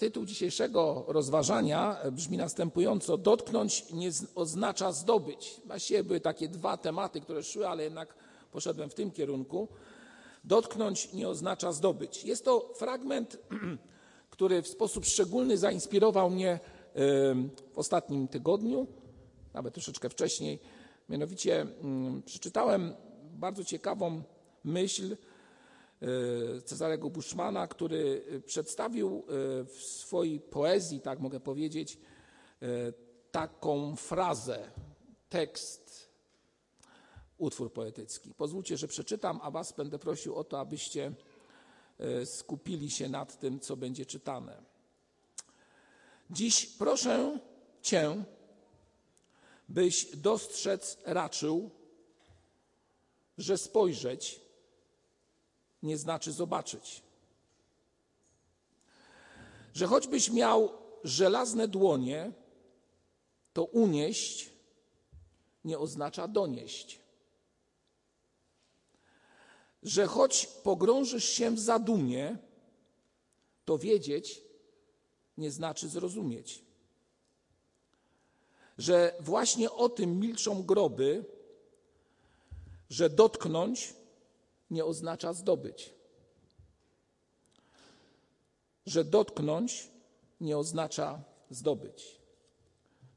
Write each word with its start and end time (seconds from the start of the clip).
tytuł 0.00 0.24
dzisiejszego 0.24 1.04
rozważania 1.08 1.96
brzmi 2.12 2.36
następująco: 2.36 3.18
Dotknąć 3.18 3.92
nie 3.92 4.10
oznacza 4.34 4.92
zdobyć. 4.92 5.60
Właściwie 5.64 6.04
były 6.04 6.20
takie 6.20 6.48
dwa 6.48 6.76
tematy, 6.76 7.20
które 7.20 7.42
szły, 7.42 7.68
ale 7.68 7.84
jednak 7.84 8.14
poszedłem 8.52 8.90
w 8.90 8.94
tym 8.94 9.10
kierunku. 9.10 9.68
Dotknąć 10.44 11.12
nie 11.12 11.28
oznacza 11.28 11.72
zdobyć. 11.72 12.24
Jest 12.24 12.44
to 12.44 12.72
fragment, 12.76 13.38
który 14.34 14.62
w 14.62 14.68
sposób 14.68 15.04
szczególny 15.04 15.58
zainspirował 15.58 16.30
mnie 16.30 16.58
w 17.72 17.78
ostatnim 17.78 18.28
tygodniu, 18.28 18.86
nawet 19.54 19.74
troszeczkę 19.74 20.08
wcześniej. 20.08 20.58
Mianowicie 21.08 21.60
mm, 21.60 22.22
przeczytałem 22.22 22.94
bardzo 23.32 23.64
ciekawą 23.64 24.22
myśl 24.64 25.16
Cezarego 26.64 27.10
Buszmana, 27.10 27.66
który 27.66 28.24
przedstawił 28.46 29.24
e, 29.28 29.64
w 29.64 29.82
swojej 29.82 30.40
poezji, 30.40 31.00
tak 31.00 31.20
mogę 31.20 31.40
powiedzieć, 31.40 31.98
taką 33.30 33.96
frazę, 33.96 34.70
tekst, 35.28 36.10
utwór 37.38 37.72
poetycki. 37.72 38.34
Pozwólcie, 38.34 38.76
że 38.76 38.88
przeczytam, 38.88 39.40
a 39.42 39.50
Was 39.50 39.72
będę 39.72 39.98
prosił 39.98 40.36
o 40.36 40.44
to, 40.44 40.60
abyście 40.60 41.12
skupili 42.24 42.90
się 42.90 43.08
nad 43.08 43.38
tym, 43.38 43.60
co 43.60 43.76
będzie 43.76 44.06
czytane. 44.06 44.62
Dziś 46.30 46.66
proszę 46.66 47.38
Cię, 47.82 48.24
byś 49.68 50.16
dostrzec 50.16 50.98
raczył, 51.04 51.70
że 53.38 53.58
spojrzeć 53.58 54.40
nie 55.82 55.98
znaczy 55.98 56.32
zobaczyć. 56.32 57.02
Że 59.74 59.86
choćbyś 59.86 60.30
miał 60.30 60.72
żelazne 61.04 61.68
dłonie, 61.68 62.32
to 63.52 63.64
unieść 63.64 64.50
nie 65.64 65.78
oznacza 65.78 66.28
donieść. 66.28 67.00
Że 69.82 70.06
choć 70.06 70.46
pogrążysz 70.46 71.24
się 71.24 71.50
w 71.50 71.60
zadumie, 71.60 72.38
to 73.64 73.78
wiedzieć 73.78 74.42
nie 75.38 75.50
znaczy 75.50 75.88
zrozumieć. 75.88 76.64
Że 78.78 79.14
właśnie 79.20 79.70
o 79.70 79.88
tym 79.88 80.20
milczą 80.20 80.62
groby, 80.62 81.24
że 82.90 83.10
dotknąć 83.10 83.94
nie 84.70 84.84
oznacza 84.84 85.32
zdobyć. 85.32 85.94
Że 88.86 89.04
dotknąć 89.04 89.88
nie 90.40 90.58
oznacza 90.58 91.22
zdobyć. 91.50 92.20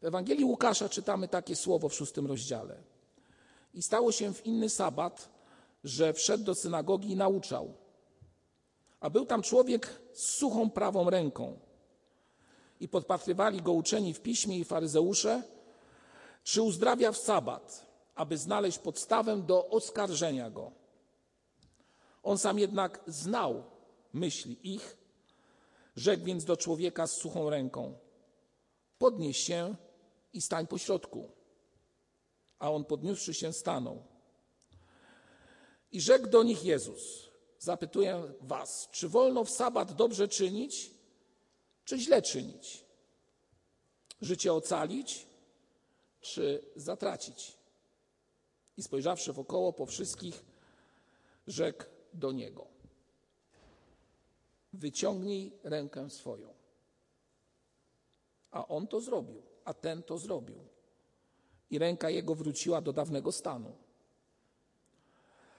W 0.01 0.05
Ewangelii 0.05 0.45
Łukasza 0.45 0.89
czytamy 0.89 1.27
takie 1.27 1.55
słowo 1.55 1.89
w 1.89 1.93
szóstym 1.93 2.27
rozdziale. 2.27 2.83
I 3.73 3.83
stało 3.83 4.11
się 4.11 4.33
w 4.33 4.45
inny 4.45 4.69
sabat, 4.69 5.29
że 5.83 6.13
wszedł 6.13 6.43
do 6.43 6.55
synagogi 6.55 7.11
i 7.11 7.15
nauczał. 7.15 7.73
A 8.99 9.09
był 9.09 9.25
tam 9.25 9.41
człowiek 9.41 10.01
z 10.13 10.23
suchą 10.23 10.69
prawą 10.69 11.09
ręką. 11.09 11.59
I 12.79 12.87
podpatrywali 12.87 13.61
go 13.61 13.71
uczeni 13.73 14.13
w 14.13 14.21
piśmie 14.21 14.57
i 14.59 14.65
faryzeusze, 14.65 15.43
czy 16.43 16.61
uzdrawia 16.61 17.11
w 17.11 17.17
sabat 17.17 17.93
aby 18.15 18.37
znaleźć 18.37 18.79
podstawę 18.79 19.37
do 19.37 19.69
oskarżenia 19.69 20.49
go. 20.49 20.71
On 22.23 22.37
sam 22.37 22.59
jednak 22.59 22.99
znał 23.07 23.63
myśli 24.13 24.73
ich, 24.73 24.97
rzekł 25.95 26.23
więc 26.23 26.45
do 26.45 26.57
człowieka 26.57 27.07
z 27.07 27.11
suchą 27.11 27.49
ręką: 27.49 27.97
Podnieś 28.97 29.37
się 29.37 29.75
i 30.33 30.41
stań 30.41 30.67
po 30.67 30.77
środku. 30.77 31.31
A 32.59 32.71
on 32.71 32.85
podniósłszy 32.85 33.33
się 33.33 33.53
stanął. 33.53 34.03
I 35.91 36.01
rzekł 36.01 36.27
do 36.27 36.43
nich 36.43 36.63
Jezus: 36.63 37.29
Zapytuję 37.59 38.33
was, 38.41 38.89
czy 38.91 39.09
wolno 39.09 39.43
w 39.43 39.49
sabat 39.49 39.93
dobrze 39.93 40.27
czynić, 40.27 40.91
czy 41.85 41.99
źle 41.99 42.21
czynić? 42.21 42.85
Życie 44.21 44.53
ocalić, 44.53 45.27
czy 46.21 46.65
zatracić? 46.75 47.57
I 48.77 48.83
spojrzawszy 48.83 49.33
wokoło 49.33 49.73
po 49.73 49.85
wszystkich, 49.85 50.45
rzekł 51.47 51.83
do 52.13 52.31
niego: 52.31 52.67
Wyciągnij 54.73 55.51
rękę 55.63 56.09
swoją. 56.09 56.53
A 58.51 58.67
on 58.67 58.87
to 58.87 59.01
zrobił, 59.01 59.41
a 59.65 59.73
ten 59.73 60.03
to 60.03 60.17
zrobił. 60.17 60.59
I 61.69 61.79
ręka 61.79 62.09
jego 62.09 62.35
wróciła 62.35 62.81
do 62.81 62.93
dawnego 62.93 63.31
stanu. 63.31 63.75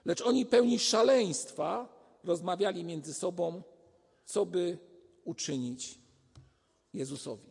Lecz 0.05 0.21
oni 0.21 0.45
pełni 0.45 0.79
szaleństwa 0.79 1.87
rozmawiali 2.23 2.83
między 2.83 3.13
sobą, 3.13 3.63
co 4.25 4.45
by 4.45 4.77
uczynić 5.23 5.99
Jezusowi. 6.93 7.49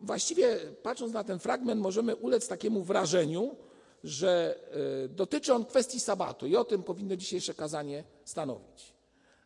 Właściwie 0.00 0.58
patrząc 0.82 1.12
na 1.12 1.24
ten 1.24 1.38
fragment, 1.38 1.80
możemy 1.80 2.16
ulec 2.16 2.48
takiemu 2.48 2.82
wrażeniu, 2.84 3.56
że 4.04 4.58
e, 5.04 5.08
dotyczy 5.08 5.54
on 5.54 5.64
kwestii 5.64 6.00
sabatu 6.00 6.46
i 6.46 6.56
o 6.56 6.64
tym 6.64 6.82
powinno 6.82 7.16
dzisiejsze 7.16 7.54
kazanie 7.54 8.04
stanowić. 8.24 8.94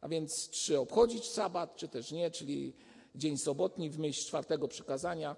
A 0.01 0.09
więc 0.09 0.51
czy 0.51 0.79
obchodzić 0.79 1.25
sabat, 1.25 1.77
czy 1.77 1.89
też 1.89 2.13
nie, 2.13 2.31
czyli 2.31 2.77
dzień 3.15 3.39
sobotni 3.39 3.91
w 3.91 3.99
myśl 3.99 4.27
czwartego 4.27 4.69
przykazania, 4.69 5.37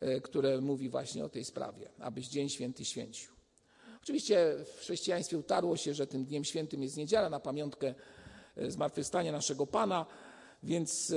e, 0.00 0.20
które 0.20 0.60
mówi 0.60 0.88
właśnie 0.88 1.24
o 1.24 1.28
tej 1.28 1.44
sprawie, 1.44 1.90
abyś 1.98 2.28
dzień 2.28 2.48
święty 2.48 2.84
święcił. 2.84 3.32
Oczywiście 4.02 4.54
w 4.76 4.80
chrześcijaństwie 4.80 5.38
utarło 5.38 5.76
się, 5.76 5.94
że 5.94 6.06
tym 6.06 6.24
dniem 6.24 6.44
świętym 6.44 6.82
jest 6.82 6.96
niedziela 6.96 7.30
na 7.30 7.40
pamiątkę 7.40 7.94
e, 8.56 8.70
zmartwychwstania 8.70 9.32
naszego 9.32 9.66
Pana, 9.66 10.06
więc 10.62 11.12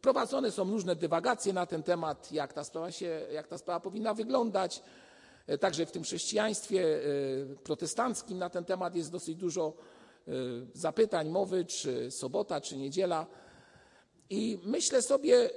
Prowadzone 0.00 0.50
są 0.50 0.70
różne 0.70 0.96
dywagacje 0.96 1.52
na 1.52 1.66
ten 1.66 1.82
temat, 1.82 2.32
jak 2.32 2.52
ta 2.52 2.64
sprawa, 2.64 2.92
się, 2.92 3.26
jak 3.32 3.48
ta 3.48 3.58
sprawa 3.58 3.80
powinna 3.80 4.14
wyglądać. 4.14 4.82
E, 5.46 5.58
także 5.58 5.86
w 5.86 5.92
tym 5.92 6.02
chrześcijaństwie 6.02 6.84
e, 6.84 7.56
protestanckim 7.56 8.38
na 8.38 8.50
ten 8.50 8.64
temat 8.64 8.96
jest 8.96 9.10
dosyć 9.10 9.36
dużo 9.36 9.74
e, 10.28 10.32
zapytań, 10.72 11.28
mowy, 11.28 11.64
czy 11.64 12.10
sobota, 12.10 12.60
czy 12.60 12.76
niedziela. 12.76 13.26
I 14.30 14.58
myślę 14.64 15.02
sobie, 15.02 15.50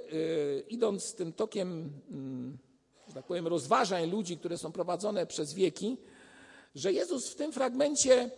idąc 0.68 1.14
tym 1.14 1.32
tokiem, 1.32 1.92
mm, 2.10 2.58
że 3.08 3.14
tak 3.14 3.26
powiem, 3.26 3.46
rozważań 3.46 4.10
ludzi, 4.10 4.38
które 4.38 4.58
są 4.58 4.72
prowadzone 4.72 5.26
przez 5.26 5.54
wieki, 5.54 5.96
że 6.74 6.92
Jezus 6.92 7.28
w 7.28 7.34
tym 7.34 7.52
fragmencie 7.52 8.30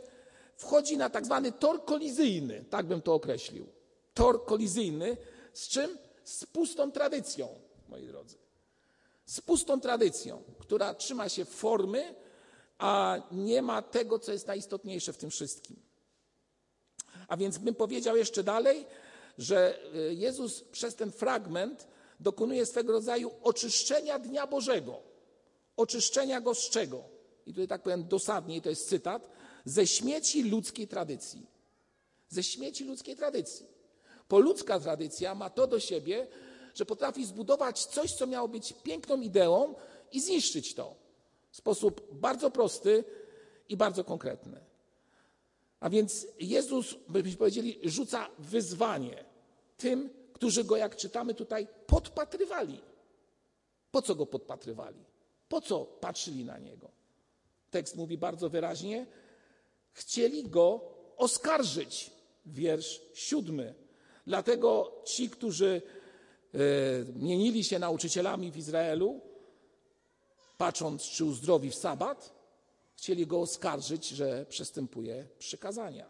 wchodzi 0.57 0.97
na 0.97 1.11
tak 1.11 1.25
zwany 1.25 1.53
tor 1.53 1.85
kolizyjny, 1.85 2.65
tak 2.71 2.87
bym 2.87 3.03
to 3.03 3.15
określił. 3.15 3.67
Tor 4.15 4.45
kolizyjny, 4.45 5.17
z 5.53 5.69
czym? 5.69 5.99
Z 6.25 6.47
pustą 6.47 6.93
tradycją, 6.93 7.49
moi 7.89 8.07
drodzy. 8.07 8.48
Z 9.29 9.41
pustą 9.41 9.81
tradycją, 9.81 10.43
która 10.59 10.95
trzyma 10.95 11.29
się 11.29 11.45
formy, 11.45 12.15
a 12.79 13.23
nie 13.33 13.63
ma 13.63 13.83
tego, 13.83 14.19
co 14.19 14.33
jest 14.33 14.47
najistotniejsze 14.47 15.13
w 15.13 15.17
tym 15.17 15.31
wszystkim. 15.31 15.77
A 17.29 17.37
więc 17.37 17.59
bym 17.59 17.75
powiedział 17.75 18.17
jeszcze 18.17 18.43
dalej, 18.43 18.87
że 19.39 19.79
y, 19.95 20.15
Jezus 20.15 20.61
przez 20.61 20.95
ten 20.95 21.13
fragment 21.13 21.87
dokonuje 22.21 22.67
swego 22.67 22.93
rodzaju 22.93 23.31
oczyszczenia 23.43 24.19
Dnia 24.19 24.47
Bożego. 24.47 25.01
Oczyszczenia 25.77 26.41
go 26.41 26.55
z 26.55 26.71
czego? 26.71 27.05
I 27.47 27.51
tutaj 27.51 27.69
tak 27.69 27.83
powiem 27.83 28.09
dosadnie, 28.09 28.61
to 28.61 28.71
jest 28.71 28.89
cytat, 28.89 29.31
ze 29.65 29.87
śmieci 29.87 30.43
ludzkiej 30.43 30.89
tradycji. 30.89 31.47
Ze 32.29 32.43
śmieci 32.43 32.85
ludzkiej 32.85 33.17
tradycji. 33.17 33.67
Poludzka 34.29 34.81
tradycja 34.81 35.35
ma 35.35 35.51
to 35.51 35.67
do 35.67 35.81
siebie, 35.81 36.27
że 36.79 36.87
potrafi 36.87 37.27
zbudować 37.27 37.87
coś, 37.87 38.13
co 38.13 38.27
miało 38.27 38.49
być 38.49 38.73
piękną 38.73 39.21
ideą 39.21 39.75
i 40.13 40.21
zniszczyć 40.21 40.75
to 40.75 40.95
w 41.51 41.57
sposób 41.57 42.09
bardzo 42.13 42.51
prosty 42.51 43.05
i 43.69 43.77
bardzo 43.77 44.05
konkretny. 44.05 44.61
A 45.81 45.91
więc 45.91 46.27
Jezus, 46.41 46.95
byśmy 47.09 47.37
powiedzieli, 47.37 47.79
rzuca 47.83 48.29
wyzwanie 48.39 49.25
tym, 49.77 50.11
którzy 50.33 50.65
go, 50.65 50.77
jak 50.77 50.97
czytamy 50.97 51.35
tutaj, 51.35 51.69
podpatrywali. 51.87 52.81
Po 53.91 54.03
co 54.03 54.15
go 54.15 54.27
podpatrywali? 54.27 55.05
Po 55.49 55.61
co 55.61 55.85
patrzyli 55.85 56.45
na 56.45 56.59
niego? 56.59 56.91
Tekst 57.71 57.97
mówi 57.97 58.19
bardzo 58.19 58.51
wyraźnie: 58.51 59.07
chcieli 59.93 60.49
go 60.49 60.81
oskarżyć. 61.17 62.11
Wiersz 62.47 63.01
siódmy. 63.15 63.75
Dlatego 64.27 65.03
ci, 65.05 65.31
którzy 65.31 65.83
mienili 67.15 67.65
się 67.65 67.79
nauczycielami 67.79 68.53
w 68.53 68.57
Izraelu, 68.57 69.21
patrząc, 70.59 71.03
czy 71.03 71.25
uzdrowi 71.25 71.71
w 71.71 71.75
sabat, 71.75 72.35
chcieli 72.97 73.27
go 73.27 73.41
oskarżyć, 73.41 74.09
że 74.09 74.47
przestępuje 74.49 75.29
przykazania. 75.39 76.07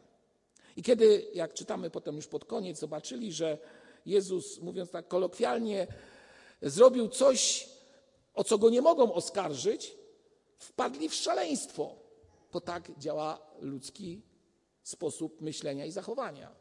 I 0.77 0.83
kiedy, 0.83 1.31
jak 1.35 1.55
czytamy 1.55 1.91
potem 1.91 2.17
już 2.17 2.27
pod 2.27 2.45
koniec, 2.45 2.79
zobaczyli, 2.79 3.33
że 3.33 3.59
Jezus, 4.07 4.61
mówiąc 4.61 4.91
tak 4.91 5.09
kolokwialnie, 5.09 5.87
zrobił 6.63 7.09
coś, 7.09 7.69
o 8.35 8.45
co 8.45 8.59
go 8.59 8.71
nie 8.71 8.83
mogą 8.83 9.13
oskarżyć, 9.13 9.97
wpadli 10.59 11.09
w 11.09 11.15
szaleństwo, 11.15 11.95
bo 12.53 12.61
tak 12.61 12.99
działa 12.99 13.39
ludzki 13.61 14.23
sposób 14.83 15.41
myślenia 15.41 15.87
i 15.87 15.91
zachowania. 15.91 16.55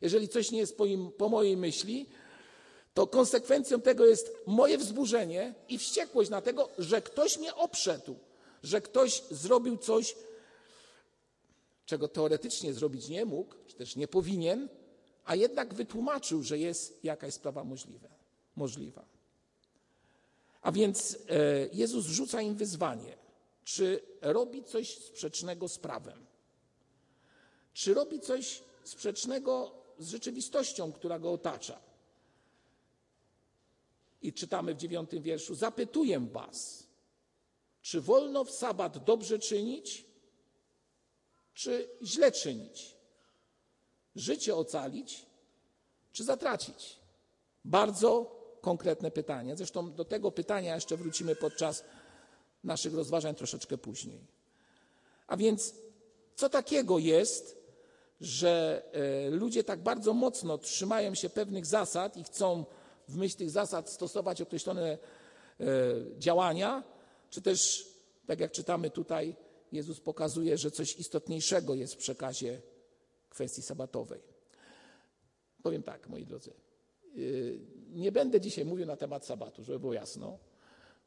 Jeżeli 0.00 0.28
coś 0.28 0.50
nie 0.50 0.58
jest 0.58 0.76
po, 0.76 0.86
im, 0.86 1.12
po 1.12 1.28
mojej 1.28 1.56
myśli, 1.56 2.06
to 2.94 3.06
konsekwencją 3.06 3.80
tego 3.80 4.06
jest 4.06 4.36
moje 4.46 4.78
wzburzenie 4.78 5.54
i 5.68 5.78
wściekłość 5.78 6.30
na 6.30 6.42
tego, 6.42 6.68
że 6.78 7.02
ktoś 7.02 7.38
mnie 7.38 7.54
oprzedł, 7.54 8.16
że 8.62 8.80
ktoś 8.80 9.22
zrobił 9.30 9.76
coś, 9.76 10.16
czego 11.86 12.08
teoretycznie 12.08 12.74
zrobić 12.74 13.08
nie 13.08 13.24
mógł, 13.24 13.54
czy 13.66 13.76
też 13.76 13.96
nie 13.96 14.08
powinien, 14.08 14.68
a 15.24 15.34
jednak 15.34 15.74
wytłumaczył, 15.74 16.42
że 16.42 16.58
jest 16.58 17.04
jakaś 17.04 17.34
sprawa 17.34 17.64
możliwa. 17.64 18.08
możliwa. 18.56 19.04
A 20.62 20.72
więc 20.72 21.18
e, 21.28 21.68
Jezus 21.72 22.06
rzuca 22.06 22.42
im 22.42 22.54
wyzwanie, 22.54 23.16
czy 23.64 24.00
robi 24.20 24.64
coś 24.64 24.98
sprzecznego 24.98 25.68
z 25.68 25.78
prawem, 25.78 26.26
czy 27.72 27.94
robi 27.94 28.20
coś 28.20 28.62
sprzecznego 28.84 29.74
z 29.98 30.08
rzeczywistością, 30.08 30.92
która 30.92 31.18
go 31.18 31.32
otacza. 31.32 31.89
I 34.22 34.32
czytamy 34.32 34.74
w 34.74 34.76
dziewiątym 34.76 35.22
wierszu: 35.22 35.54
Zapytuję 35.54 36.20
Was, 36.20 36.86
czy 37.82 38.00
wolno 38.00 38.44
w 38.44 38.50
sabat 38.50 39.04
dobrze 39.04 39.38
czynić, 39.38 40.04
czy 41.54 41.88
źle 42.02 42.32
czynić? 42.32 42.96
Życie 44.14 44.56
ocalić, 44.56 45.26
czy 46.12 46.24
zatracić? 46.24 46.96
Bardzo 47.64 48.40
konkretne 48.60 49.10
pytanie. 49.10 49.56
Zresztą 49.56 49.92
do 49.92 50.04
tego 50.04 50.30
pytania 50.30 50.74
jeszcze 50.74 50.96
wrócimy 50.96 51.36
podczas 51.36 51.84
naszych 52.64 52.94
rozważań 52.94 53.34
troszeczkę 53.34 53.78
później. 53.78 54.26
A 55.26 55.36
więc, 55.36 55.74
co 56.36 56.48
takiego 56.48 56.98
jest, 56.98 57.60
że 58.20 58.82
e, 58.92 59.30
ludzie 59.30 59.64
tak 59.64 59.82
bardzo 59.82 60.14
mocno 60.14 60.58
trzymają 60.58 61.14
się 61.14 61.30
pewnych 61.30 61.66
zasad 61.66 62.16
i 62.16 62.24
chcą 62.24 62.64
w 63.10 63.16
myśl 63.16 63.36
tych 63.36 63.50
zasad 63.50 63.90
stosować 63.90 64.42
określone 64.42 64.98
e, 65.60 65.66
działania, 66.18 66.82
czy 67.30 67.42
też, 67.42 67.88
tak 68.26 68.40
jak 68.40 68.52
czytamy 68.52 68.90
tutaj, 68.90 69.36
Jezus 69.72 70.00
pokazuje, 70.00 70.58
że 70.58 70.70
coś 70.70 70.96
istotniejszego 70.96 71.74
jest 71.74 71.94
w 71.94 71.96
przekazie 71.96 72.62
kwestii 73.28 73.62
sabatowej. 73.62 74.20
Powiem 75.62 75.82
tak, 75.82 76.08
moi 76.08 76.26
drodzy. 76.26 76.52
Y, 77.16 77.60
nie 77.90 78.12
będę 78.12 78.40
dzisiaj 78.40 78.64
mówił 78.64 78.86
na 78.86 78.96
temat 78.96 79.26
sabatu, 79.26 79.64
żeby 79.64 79.80
było 79.80 79.94
jasno, 79.94 80.38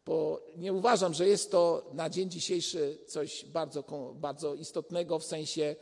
bo 0.05 0.41
nie 0.57 0.73
uważam, 0.73 1.13
że 1.13 1.27
jest 1.27 1.51
to 1.51 1.89
na 1.93 2.09
dzień 2.09 2.29
dzisiejszy 2.29 2.97
coś 3.07 3.45
bardzo, 3.45 3.83
bardzo 4.15 4.53
istotnego 4.53 5.19
w 5.19 5.25
sensie 5.25 5.75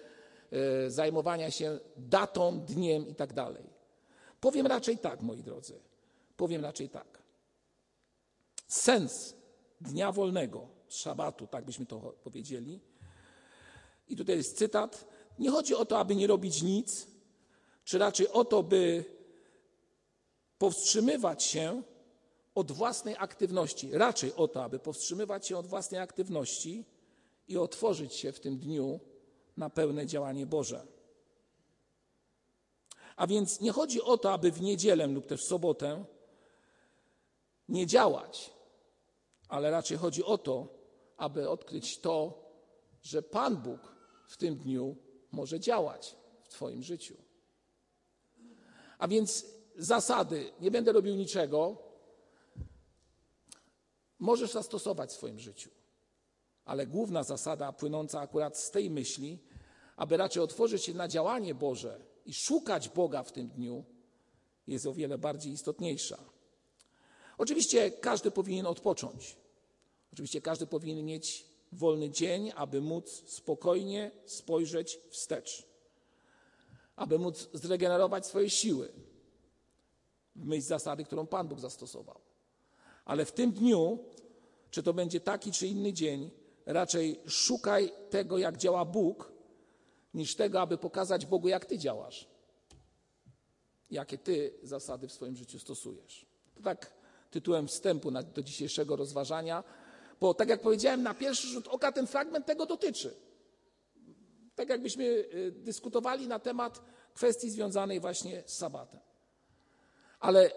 y, 0.86 0.92
zajmowania 0.92 1.52
się 1.52 1.80
datą, 1.98 2.60
dniem 2.60 3.08
i 3.08 3.16
tak 3.16 3.34
dalej. 3.34 3.64
Powiem 4.40 4.68
raczej 4.68 4.98
tak, 4.98 5.22
moi 5.22 5.44
drodzy. 5.44 5.80
Powiem 6.42 6.62
raczej 6.62 6.90
tak. 6.90 7.24
Sens 8.68 9.36
dnia 9.82 10.12
wolnego, 10.12 10.68
szabatu, 10.88 11.48
tak 11.48 11.66
byśmy 11.66 11.86
to 11.86 12.00
powiedzieli. 12.24 12.80
I 14.08 14.16
tutaj 14.16 14.38
jest 14.38 14.58
cytat. 14.58 15.08
Nie 15.40 15.52
chodzi 15.52 15.76
o 15.76 15.86
to, 15.86 16.00
aby 16.00 16.16
nie 16.16 16.28
robić 16.28 16.62
nic, 16.62 17.08
czy 17.84 17.98
raczej 17.98 18.28
o 18.28 18.46
to, 18.46 18.64
by 18.64 19.06
powstrzymywać 20.58 21.44
się 21.44 21.84
od 22.56 22.72
własnej 22.72 23.16
aktywności. 23.18 23.92
Raczej 23.92 24.36
o 24.36 24.48
to, 24.48 24.64
aby 24.64 24.80
powstrzymywać 24.80 25.48
się 25.48 25.58
od 25.58 25.68
własnej 25.68 26.02
aktywności 26.02 26.86
i 27.48 27.58
otworzyć 27.58 28.14
się 28.14 28.32
w 28.32 28.40
tym 28.40 28.58
dniu 28.58 29.00
na 29.58 29.70
pełne 29.70 30.06
działanie 30.06 30.46
Boże. 30.46 30.88
A 33.16 33.28
więc 33.28 33.62
nie 33.62 33.72
chodzi 33.72 34.02
o 34.02 34.18
to, 34.18 34.34
aby 34.34 34.52
w 34.52 34.62
niedzielę 34.62 35.08
lub 35.08 35.28
też 35.28 35.42
w 35.42 35.48
sobotę 35.48 36.06
nie 37.72 37.88
działać, 37.88 38.54
ale 39.48 39.72
raczej 39.72 39.98
chodzi 39.98 40.24
o 40.24 40.38
to, 40.38 40.68
aby 41.18 41.50
odkryć 41.50 42.00
to, 42.00 42.44
że 43.02 43.22
Pan 43.22 43.58
Bóg 43.58 43.96
w 44.28 44.38
tym 44.38 44.56
dniu 44.56 44.96
może 45.32 45.60
działać 45.60 46.16
w 46.44 46.50
Twoim 46.50 46.84
życiu. 46.84 47.18
A 48.98 49.08
więc 49.08 49.46
zasady, 49.78 50.52
nie 50.60 50.72
będę 50.72 50.92
robił 50.92 51.16
niczego, 51.16 51.78
możesz 54.20 54.52
zastosować 54.52 55.10
w 55.10 55.14
swoim 55.14 55.40
życiu. 55.40 55.70
Ale 56.66 56.88
główna 56.88 57.24
zasada 57.24 57.72
płynąca 57.72 58.20
akurat 58.20 58.58
z 58.58 58.72
tej 58.72 58.90
myśli, 58.90 59.40
aby 59.96 60.18
raczej 60.18 60.44
otworzyć 60.44 60.84
się 60.84 60.94
na 60.94 61.08
działanie 61.08 61.56
Boże 61.56 62.06
i 62.26 62.34
szukać 62.34 62.90
Boga 62.90 63.24
w 63.24 63.32
tym 63.32 63.48
dniu, 63.48 63.86
jest 64.68 64.86
o 64.86 64.94
wiele 64.94 65.18
bardziej 65.18 65.54
istotniejsza. 65.54 66.18
Oczywiście 67.42 67.92
każdy 67.92 68.32
powinien 68.32 68.66
odpocząć. 68.66 69.38
Oczywiście 70.14 70.42
każdy 70.42 70.68
powinien 70.68 71.06
mieć 71.06 71.46
wolny 71.72 72.10
dzień, 72.10 72.52
aby 72.56 72.82
móc 72.82 73.24
spokojnie 73.28 74.12
spojrzeć 74.26 75.00
wstecz, 75.10 75.68
aby 76.96 77.20
móc 77.20 77.50
zregenerować 77.54 78.26
swoje 78.26 78.50
siły 78.50 78.92
w 80.36 80.46
myśl 80.46 80.68
zasady, 80.68 81.04
którą 81.04 81.28
Pan 81.28 81.48
Bóg 81.48 81.60
zastosował. 81.60 82.20
Ale 83.06 83.26
w 83.26 83.32
tym 83.32 83.52
dniu, 83.52 84.00
czy 84.72 84.84
to 84.84 84.94
będzie 84.94 85.20
taki 85.20 85.52
czy 85.52 85.68
inny 85.68 85.94
dzień, 85.94 86.32
raczej 86.66 87.20
szukaj 87.28 87.92
tego, 88.10 88.38
jak 88.38 88.58
działa 88.58 88.86
Bóg, 88.86 89.32
niż 90.14 90.36
tego, 90.36 90.62
aby 90.62 90.78
pokazać 90.78 91.26
Bogu, 91.26 91.48
jak 91.48 91.66
Ty 91.66 91.78
działasz. 91.78 92.28
Jakie 93.92 94.18
Ty 94.18 94.54
zasady 94.64 95.08
w 95.08 95.12
swoim 95.12 95.36
życiu 95.36 95.60
stosujesz. 95.60 96.26
To 96.56 96.62
tak 96.62 97.01
tytułem 97.32 97.68
wstępu 97.68 98.12
do 98.12 98.44
dzisiejszego 98.44 98.96
rozważania, 98.96 99.64
bo 100.20 100.34
tak 100.34 100.50
jak 100.50 100.62
powiedziałem, 100.62 101.04
na 101.04 101.14
pierwszy 101.14 101.48
rzut 101.48 101.68
oka 101.68 101.92
ten 101.92 102.08
fragment 102.08 102.46
tego 102.46 102.66
dotyczy. 102.66 103.16
Tak 104.56 104.70
jakbyśmy 104.70 105.04
y, 105.04 105.54
dyskutowali 105.56 106.28
na 106.28 106.40
temat 106.40 106.82
kwestii 107.14 107.50
związanej 107.50 108.00
właśnie 108.00 108.44
z 108.46 108.58
sabatem. 108.58 109.00
Ale 110.20 110.48
y, 110.48 110.52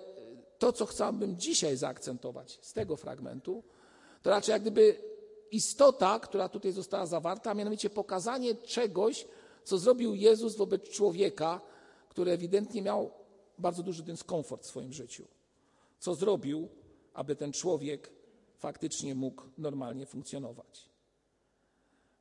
to, 0.59 0.73
co 0.73 0.87
chciałbym 0.87 1.39
dzisiaj 1.39 1.77
zaakcentować 1.77 2.59
z 2.63 2.73
tego 2.73 2.97
fragmentu, 2.97 3.63
to 4.23 4.31
raczej 4.31 4.53
jak 4.53 4.63
gdyby 4.63 4.97
istota, 5.51 6.21
która 6.21 6.49
tutaj 6.49 6.73
została 6.73 7.07
zawarta, 7.07 7.51
a 7.51 7.55
mianowicie 7.55 7.91
pokazanie 7.91 8.55
czegoś, 8.55 9.27
co 9.65 9.79
zrobił 9.79 10.15
Jezus 10.15 10.57
wobec 10.57 10.83
człowieka, 10.91 11.61
który 12.09 12.33
ewidentnie 12.33 12.83
miał 12.83 13.11
bardzo 13.59 13.83
duży 13.83 14.03
dyskomfort 14.03 14.63
w 14.63 14.67
swoim 14.67 14.93
życiu. 14.93 15.25
Co 15.99 16.15
zrobił, 16.15 16.69
aby 17.13 17.37
ten 17.37 17.53
człowiek 17.53 18.13
faktycznie 18.57 19.15
mógł 19.15 19.43
normalnie 19.59 20.07
funkcjonować. 20.07 20.89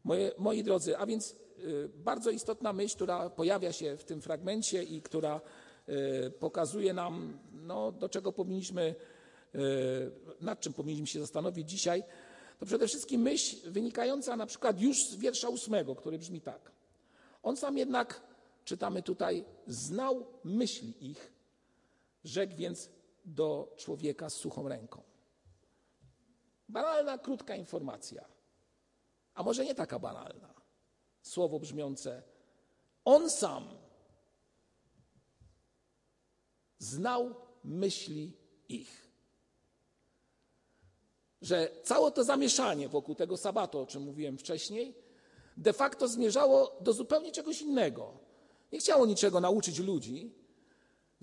Moje, 0.04 0.32
moi 0.38 0.64
drodzy, 0.64 0.98
a 0.98 1.06
więc 1.06 1.36
y, 1.60 1.90
bardzo 1.96 2.30
istotna 2.30 2.74
myśl, 2.74 2.96
która 2.96 3.30
pojawia 3.30 3.74
się 3.74 3.98
w 3.98 4.04
tym 4.04 4.22
fragmencie 4.22 4.84
i 4.84 5.02
która 5.02 5.42
y, 5.90 6.32
pokazuje 6.32 6.94
nam, 6.94 7.40
no, 7.52 7.92
do 7.92 8.10
czego 8.10 8.32
powinniśmy, 8.32 8.96
y, 9.56 9.60
nad 10.42 10.60
czym 10.60 10.74
powinniśmy 10.74 11.08
się 11.08 11.20
zastanowić 11.20 11.70
dzisiaj, 11.70 12.04
to 12.60 12.66
przede 12.66 12.88
wszystkim 12.88 13.22
myśl 13.22 13.72
wynikająca 13.72 14.36
na 14.36 14.46
przykład 14.46 14.82
już 14.82 15.08
z 15.08 15.16
wiersza 15.16 15.50
ósmego, 15.50 15.96
który 15.96 16.20
brzmi 16.20 16.42
tak. 16.42 16.72
On 17.44 17.58
sam 17.58 17.78
jednak, 17.78 18.22
czytamy 18.66 19.04
tutaj, 19.04 19.46
znał 19.68 20.26
myśli 20.44 21.10
ich, 21.12 21.32
rzekł 22.24 22.56
więc 22.56 22.90
do 23.26 23.76
człowieka 23.78 24.30
z 24.30 24.34
suchą 24.34 24.68
ręką. 24.68 25.04
Banalna, 26.70 27.18
krótka 27.18 27.56
informacja. 27.56 28.26
A 29.34 29.44
może 29.44 29.66
nie 29.66 29.76
taka 29.76 30.00
banalna. 30.00 30.54
Słowo 31.22 31.60
brzmiące: 31.60 32.24
On 33.06 33.30
sam 33.30 33.68
znał 36.78 37.36
myśli 37.64 38.38
ich. 38.70 39.08
Że 41.42 41.70
całe 41.84 42.12
to 42.12 42.24
zamieszanie 42.24 42.90
wokół 42.90 43.16
tego 43.16 43.38
sabatu, 43.38 43.80
o 43.80 43.86
czym 43.86 44.04
mówiłem 44.04 44.38
wcześniej, 44.38 44.96
de 45.58 45.74
facto 45.74 46.08
zmierzało 46.08 46.78
do 46.82 46.94
zupełnie 46.94 47.32
czegoś 47.32 47.62
innego. 47.62 48.14
Nie 48.72 48.80
chciało 48.80 49.06
niczego 49.06 49.40
nauczyć 49.40 49.80
ludzi. 49.80 50.43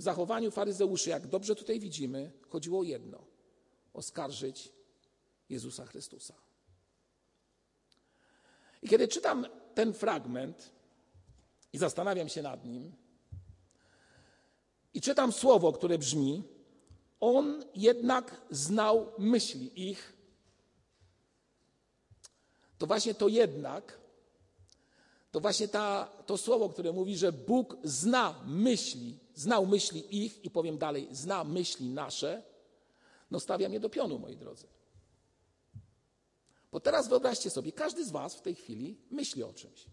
W 0.01 0.03
zachowaniu 0.03 0.51
faryzeuszy, 0.51 1.11
jak 1.11 1.27
dobrze 1.27 1.55
tutaj 1.55 1.81
widzimy, 1.81 2.33
chodziło 2.49 2.81
o 2.81 2.83
jedno: 2.83 3.25
oskarżyć 3.93 4.73
Jezusa 5.49 5.87
Chrystusa. 5.87 6.35
I 8.83 8.89
kiedy 8.89 9.09
czytam 9.09 9.47
ten 9.75 9.93
fragment, 9.93 10.71
i 11.73 11.79
zastanawiam 11.79 12.29
się 12.29 12.43
nad 12.43 12.65
nim. 12.65 12.93
I 14.95 15.01
czytam 15.01 15.33
słowo, 15.33 15.73
które 15.73 15.99
brzmi: 15.99 16.43
On 17.21 17.65
jednak 17.75 18.41
znał 18.51 19.13
myśli 19.19 19.91
ich. 19.91 20.17
To 22.79 22.87
właśnie 22.87 23.15
to 23.15 23.29
jednak, 23.29 24.01
to 25.31 25.41
właśnie 25.41 25.69
ta, 25.69 26.13
to 26.27 26.37
słowo, 26.37 26.69
które 26.69 26.93
mówi, 26.93 27.17
że 27.17 27.33
Bóg 27.33 27.77
zna 27.85 28.43
myśli, 28.47 29.19
znał 29.41 29.67
myśli 29.67 30.25
ich 30.25 30.45
i 30.45 30.51
powiem 30.51 30.79
dalej, 30.79 31.09
zna 31.11 31.45
myśli 31.45 31.89
nasze, 31.89 32.43
no 33.31 33.41
stawia 33.41 33.69
mnie 33.69 33.81
do 33.81 33.91
pionu, 33.91 34.19
moi 34.19 34.37
drodzy. 34.37 34.67
Bo 36.73 36.81
teraz 36.81 37.09
wyobraźcie 37.09 37.51
sobie, 37.51 37.73
każdy 37.73 38.05
z 38.05 38.11
Was 38.11 38.35
w 38.35 38.41
tej 38.41 38.55
chwili 38.55 38.99
myśli 39.11 39.43
o 39.43 39.53
czymś. 39.53 39.87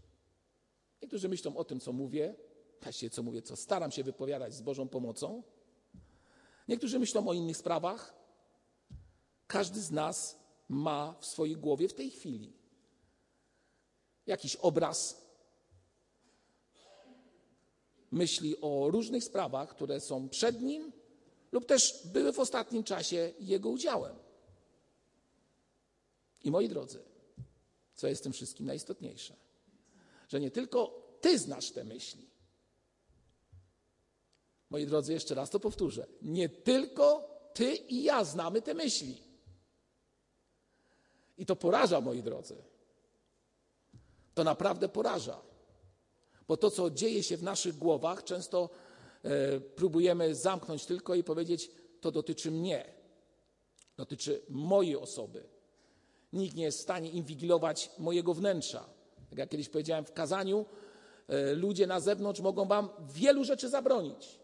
Niektórzy 1.02 1.30
myślą 1.30 1.58
o 1.58 1.64
tym, 1.64 1.80
co 1.80 1.94
mówię, 1.94 2.36
właściwie 2.82 3.10
co 3.10 3.24
mówię, 3.24 3.42
co 3.42 3.56
staram 3.56 3.92
się 3.92 4.04
wypowiadać 4.04 4.54
z 4.54 4.62
Bożą 4.62 4.88
pomocą. 4.88 5.44
Niektórzy 6.68 7.00
myślą 7.00 7.28
o 7.28 7.34
innych 7.34 7.58
sprawach. 7.58 8.14
Każdy 9.48 9.82
z 9.82 9.92
nas 9.92 10.40
ma 10.70 11.16
w 11.20 11.26
swojej 11.26 11.58
głowie 11.58 11.88
w 11.88 11.94
tej 11.94 12.12
chwili 12.12 12.54
jakiś 14.26 14.56
obraz, 14.56 15.27
myśli 18.12 18.62
o 18.62 18.90
różnych 18.92 19.24
sprawach, 19.24 19.70
które 19.70 20.00
są 20.00 20.30
przed 20.30 20.62
nim 20.62 20.92
lub 21.52 21.66
też 21.66 22.08
były 22.14 22.34
w 22.34 22.40
ostatnim 22.40 22.84
czasie 22.84 23.34
jego 23.40 23.70
udziałem. 23.70 24.16
I 26.44 26.52
moi 26.52 26.70
drodzy, 26.70 27.04
co 27.96 28.08
jest 28.08 28.24
tym 28.24 28.34
wszystkim 28.34 28.66
najistotniejsze, 28.66 29.36
że 30.30 30.40
nie 30.40 30.52
tylko 30.52 31.08
ty 31.22 31.40
znasz 31.40 31.72
te 31.72 31.84
myśli. 31.84 32.28
Moi 34.70 34.86
drodzy, 34.86 35.14
jeszcze 35.14 35.36
raz 35.36 35.50
to 35.50 35.60
powtórzę. 35.60 36.08
Nie 36.22 36.50
tylko 36.50 37.30
ty 37.54 37.76
i 37.76 38.04
ja 38.04 38.24
znamy 38.24 38.62
te 38.62 38.74
myśli. 38.74 39.24
I 41.38 41.46
to 41.46 41.56
poraża, 41.56 42.02
moi 42.02 42.24
drodzy. 42.24 42.56
To 44.34 44.44
naprawdę 44.44 44.90
poraża. 44.90 45.42
Bo 46.48 46.58
to, 46.58 46.72
co 46.72 46.90
dzieje 46.90 47.24
się 47.24 47.38
w 47.38 47.44
naszych 47.44 47.78
głowach, 47.78 48.24
często 48.24 48.70
e, 49.24 49.60
próbujemy 49.60 50.36
zamknąć 50.36 50.86
tylko 50.86 51.16
i 51.16 51.24
powiedzieć: 51.24 51.72
To 52.02 52.12
dotyczy 52.12 52.52
mnie, 52.52 52.94
dotyczy 53.98 54.42
mojej 54.50 54.96
osoby. 54.96 55.44
Nikt 56.34 56.56
nie 56.56 56.64
jest 56.64 56.78
w 56.78 56.82
stanie 56.82 57.10
inwigilować 57.10 57.92
mojego 57.98 58.34
wnętrza. 58.34 58.86
Tak 59.30 59.40
jak 59.40 59.50
kiedyś 59.50 59.70
powiedziałem 59.70 60.06
w 60.06 60.14
kazaniu, 60.14 60.66
e, 61.28 61.54
ludzie 61.54 61.88
na 61.88 62.00
zewnątrz 62.00 62.42
mogą 62.42 62.66
wam 62.66 62.90
wielu 63.10 63.44
rzeczy 63.44 63.70
zabronić. 63.70 64.40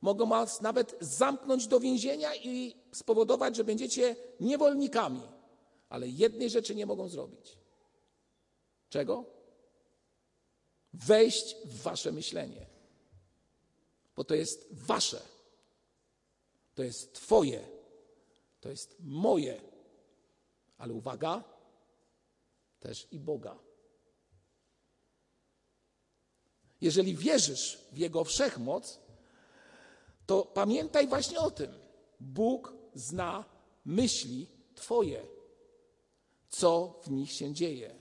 Mogą 0.00 0.28
was 0.28 0.60
nawet 0.60 0.96
zamknąć 1.00 1.66
do 1.66 1.80
więzienia 1.80 2.34
i 2.34 2.74
spowodować, 2.92 3.56
że 3.56 3.64
będziecie 3.64 4.16
niewolnikami. 4.40 5.22
Ale 5.88 6.08
jednej 6.08 6.50
rzeczy 6.50 6.74
nie 6.74 6.86
mogą 6.86 7.08
zrobić. 7.08 7.58
Czego? 8.88 9.37
Wejść 10.94 11.56
w 11.64 11.82
wasze 11.82 12.12
myślenie. 12.12 12.66
Bo 14.16 14.24
to 14.24 14.34
jest 14.34 14.68
wasze. 14.70 15.20
To 16.74 16.82
jest 16.82 17.14
twoje. 17.14 17.68
To 18.60 18.68
jest 18.68 18.96
moje. 19.00 19.60
Ale 20.78 20.92
uwaga, 20.92 21.44
też 22.80 23.08
i 23.10 23.20
Boga. 23.20 23.58
Jeżeli 26.80 27.16
wierzysz 27.16 27.78
w 27.92 27.98
Jego 27.98 28.24
wszechmoc, 28.24 28.98
to 30.26 30.42
pamiętaj 30.42 31.06
właśnie 31.06 31.38
o 31.40 31.50
tym. 31.50 31.78
Bóg 32.20 32.74
zna 32.94 33.44
myśli 33.84 34.46
Twoje, 34.74 35.26
co 36.48 37.00
w 37.04 37.10
nich 37.10 37.32
się 37.32 37.54
dzieje, 37.54 38.00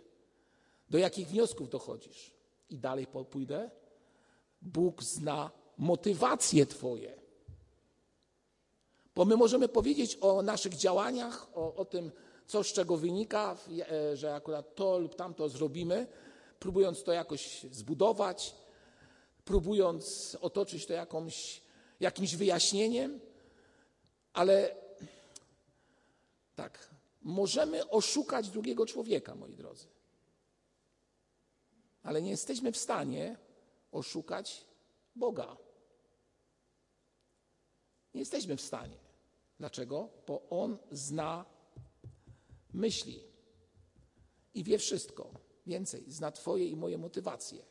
do 0.89 0.97
jakich 0.97 1.27
wniosków 1.27 1.69
dochodzisz. 1.69 2.36
I 2.69 2.77
dalej 2.77 3.07
pójdę. 3.31 3.69
Bóg 4.61 5.03
zna 5.03 5.51
motywacje 5.77 6.65
Twoje. 6.65 7.13
Bo 9.15 9.25
my 9.25 9.37
możemy 9.37 9.67
powiedzieć 9.67 10.17
o 10.21 10.41
naszych 10.41 10.73
działaniach, 10.73 11.47
o, 11.53 11.75
o 11.75 11.85
tym, 11.85 12.11
co 12.47 12.63
z 12.63 12.67
czego 12.67 12.97
wynika, 12.97 13.57
e, 13.91 14.17
że 14.17 14.35
akurat 14.35 14.75
to 14.75 14.99
lub 14.99 15.15
tamto 15.15 15.49
zrobimy, 15.49 16.07
próbując 16.59 17.03
to 17.03 17.11
jakoś 17.11 17.65
zbudować, 17.71 18.55
próbując 19.45 20.37
otoczyć 20.41 20.85
to 20.85 20.93
jakąś, 20.93 21.61
jakimś 21.99 22.35
wyjaśnieniem, 22.35 23.19
ale 24.33 24.75
tak, 26.55 26.89
możemy 27.21 27.89
oszukać 27.89 28.49
drugiego 28.49 28.85
człowieka, 28.85 29.35
moi 29.35 29.53
drodzy. 29.53 29.87
Ale 32.07 32.21
nie 32.21 32.29
jesteśmy 32.29 32.71
w 32.71 32.77
stanie 32.77 33.37
oszukać 33.91 34.65
Boga. 35.15 35.57
Nie 38.13 38.19
jesteśmy 38.19 38.57
w 38.57 38.61
stanie. 38.61 38.97
Dlaczego? 39.59 40.09
Bo 40.27 40.49
On 40.49 40.77
zna 40.91 41.45
myśli 42.73 43.23
i 44.53 44.63
wie 44.63 44.77
wszystko. 44.77 45.31
Więcej, 45.65 46.03
zna 46.07 46.31
Twoje 46.31 46.65
i 46.65 46.75
moje 46.75 46.97
motywacje. 46.97 47.65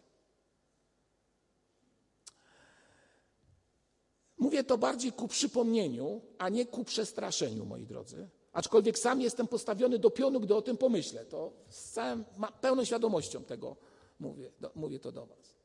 Mówię 4.38 4.64
to 4.64 4.78
bardziej 4.78 5.12
ku 5.12 5.28
przypomnieniu, 5.28 6.20
a 6.38 6.48
nie 6.48 6.66
ku 6.66 6.84
przestraszeniu, 6.84 7.66
moi 7.66 7.86
drodzy. 7.86 8.28
Aczkolwiek 8.52 8.98
sam 8.98 9.20
jestem 9.20 9.48
postawiony 9.48 9.98
do 9.98 10.10
pionu, 10.10 10.40
gdy 10.40 10.54
o 10.54 10.62
tym 10.62 10.76
pomyślę. 10.76 11.24
To 11.24 11.52
z 11.68 11.90
całą, 11.90 12.24
pełną 12.60 12.84
świadomością 12.84 13.44
tego 13.44 13.95
mówię, 14.20 14.52
do, 14.61 14.70
mówię 14.75 15.00
to 15.00 15.12
do 15.12 15.26
Was. 15.26 15.56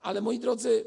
Ale 0.00 0.20
moi 0.20 0.38
drodzy, 0.38 0.86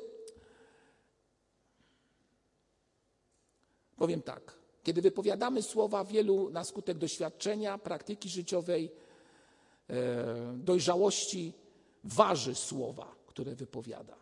powiem 3.97 4.21
tak. 4.21 4.63
Kiedy 4.83 5.01
wypowiadamy 5.01 5.61
słowa 5.61 6.03
wielu 6.03 6.49
na 6.49 6.63
skutek 6.63 6.97
doświadczenia, 6.97 7.77
praktyki 7.77 8.29
życiowej, 8.29 8.91
e, 9.89 10.57
dojrzałości, 10.57 11.53
waży 12.03 12.55
słowa, 12.55 13.15
które 13.25 13.55
wypowiada. 13.55 14.15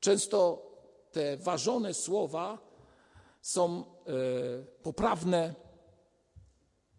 Często 0.00 0.62
te 1.12 1.36
ważone 1.36 1.94
słowa 1.94 2.58
są 3.42 3.84
e, 3.84 3.84
poprawne, 4.82 5.54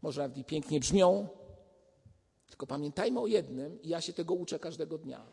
może 0.01 0.22
nawet 0.22 0.38
i 0.38 0.44
pięknie 0.44 0.80
brzmią, 0.80 1.28
tylko 2.50 2.68
pamiętajmy 2.68 3.20
o 3.20 3.27
jednym, 3.27 3.82
i 3.82 3.89
ja 3.89 4.01
się 4.01 4.13
tego 4.13 4.34
uczę 4.34 4.60
każdego 4.60 4.98
dnia, 4.98 5.25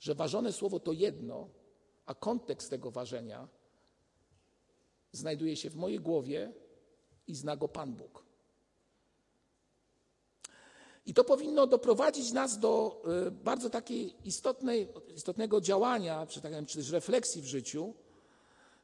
że 0.00 0.14
ważone 0.14 0.52
słowo 0.52 0.80
to 0.80 0.92
jedno, 0.92 1.48
a 2.06 2.14
kontekst 2.14 2.70
tego 2.70 2.90
ważenia 2.90 3.48
znajduje 5.12 5.56
się 5.56 5.70
w 5.70 5.76
mojej 5.76 6.00
głowie 6.00 6.52
i 7.26 7.34
zna 7.34 7.56
go 7.56 7.68
Pan 7.68 7.94
Bóg. 7.94 8.24
I 11.06 11.14
to 11.14 11.24
powinno 11.24 11.66
doprowadzić 11.66 12.32
nas 12.32 12.58
do 12.58 13.02
y, 13.26 13.30
bardzo 13.30 13.70
takiej 13.70 14.14
istotnej, 14.24 14.88
istotnego 15.16 15.60
działania, 15.60 16.26
czy, 16.26 16.40
tak, 16.40 16.52
czy 16.66 16.78
też 16.78 16.90
refleksji 16.90 17.42
w 17.42 17.46
życiu, 17.46 17.94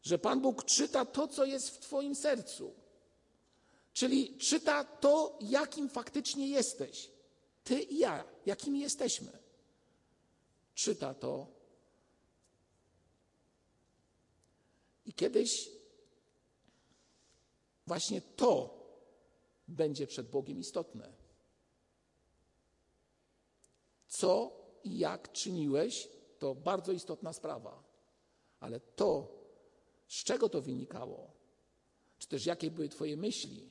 że 0.02 0.18
Pan 0.18 0.40
Bóg 0.40 0.64
czyta 0.64 1.04
to, 1.04 1.28
co 1.28 1.44
jest 1.44 1.70
w 1.70 1.78
Twoim 1.78 2.14
sercu. 2.14 2.75
Czyli 3.92 4.38
czyta 4.38 4.85
to, 4.85 5.38
jakim 5.40 5.88
faktycznie 5.88 6.49
jesteś. 6.49 7.15
Ty 7.66 7.82
i 7.82 7.99
ja, 7.99 8.25
jakimi 8.46 8.80
jesteśmy. 8.80 9.38
Czyta 10.75 11.14
to. 11.14 11.46
I 15.06 15.12
kiedyś 15.12 15.76
Właśnie 17.87 18.20
to 18.20 18.76
będzie 19.68 20.06
przed 20.06 20.30
Bogiem 20.30 20.61
istotne. 20.61 21.12
Co 24.08 24.52
i 24.85 24.99
jak 24.99 25.32
czyniłeś, 25.32 26.08
to 26.38 26.54
bardzo 26.54 26.92
istotna 26.92 27.32
sprawa. 27.32 27.82
Ale 28.61 28.80
to, 28.80 29.28
z 30.08 30.25
czego 30.25 30.49
to 30.49 30.62
wynikało, 30.62 31.30
czy 32.18 32.28
też 32.28 32.46
jakie 32.46 32.70
były 32.70 32.88
Twoje 32.88 33.16
myśli, 33.16 33.70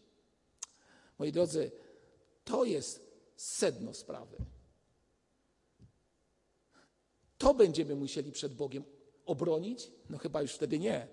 moi 1.19 1.31
drodzy, 1.31 1.71
to 2.45 2.65
jest 2.65 3.04
sedno 3.35 3.93
sprawy. 3.93 4.37
To 7.37 7.53
będziemy 7.53 7.95
musieli 7.95 8.31
przed 8.31 8.55
Bogiem 8.55 8.83
obronić? 9.25 9.91
No 10.09 10.17
chyba 10.17 10.41
już 10.41 10.51
wtedy 10.51 10.79
nie. 10.79 11.07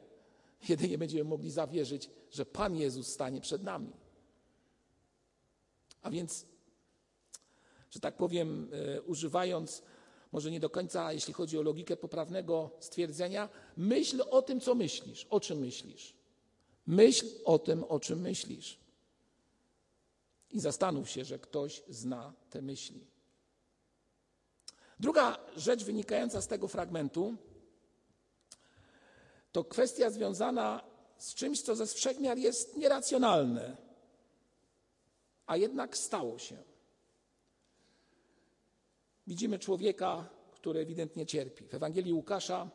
Jedynie 0.68 0.98
będziemy 0.98 1.24
mogli 1.24 1.50
zawierzyć, 1.50 2.10
że 2.30 2.46
Pan 2.46 2.76
Jezus 2.76 3.06
stanie 3.06 3.40
przed 3.40 3.62
nami. 3.62 3.92
A 6.02 6.10
więc, 6.10 6.46
że 7.90 8.00
tak 8.00 8.16
powiem, 8.16 8.70
e, 8.72 9.02
używając 9.02 9.82
może 10.32 10.50
nie 10.50 10.60
do 10.60 10.70
końca, 10.70 11.12
jeśli 11.12 11.32
chodzi 11.34 11.58
o 11.58 11.62
logikę 11.62 11.96
poprawnego 11.96 12.70
stwierdzenia, 12.80 13.48
myśl 13.76 14.22
o 14.30 14.42
tym, 14.42 14.60
co 14.60 14.74
myślisz. 14.74 15.26
O 15.30 15.40
czym 15.40 15.58
myślisz? 15.58 16.14
Myśl 16.86 17.26
o 17.44 17.58
tym, 17.58 17.84
o 17.84 18.00
czym 18.00 18.20
myślisz. 18.20 18.78
I 20.52 20.60
zastanów 20.60 21.10
się, 21.10 21.24
że 21.24 21.38
ktoś 21.38 21.82
zna 21.88 22.32
te 22.50 22.62
myśli. 22.62 23.06
Druga 25.00 25.38
rzecz 25.56 25.84
wynikająca 25.84 26.40
z 26.40 26.46
tego 26.46 26.68
fragmentu 26.68 27.36
to 29.52 29.64
kwestia 29.64 30.10
związana 30.10 30.82
z 31.18 31.34
czymś, 31.34 31.62
co 31.62 31.76
ze 31.76 31.86
wszechmiar 31.86 32.38
jest 32.38 32.76
nieracjonalne, 32.76 33.76
a 35.46 35.56
jednak 35.56 35.96
stało 35.96 36.38
się. 36.38 36.56
Widzimy 39.26 39.58
człowieka, 39.58 40.28
który 40.52 40.80
ewidentnie 40.80 41.26
cierpi. 41.26 41.64
W 41.64 41.74
Ewangelii 41.74 42.12
Łukasza 42.12 42.70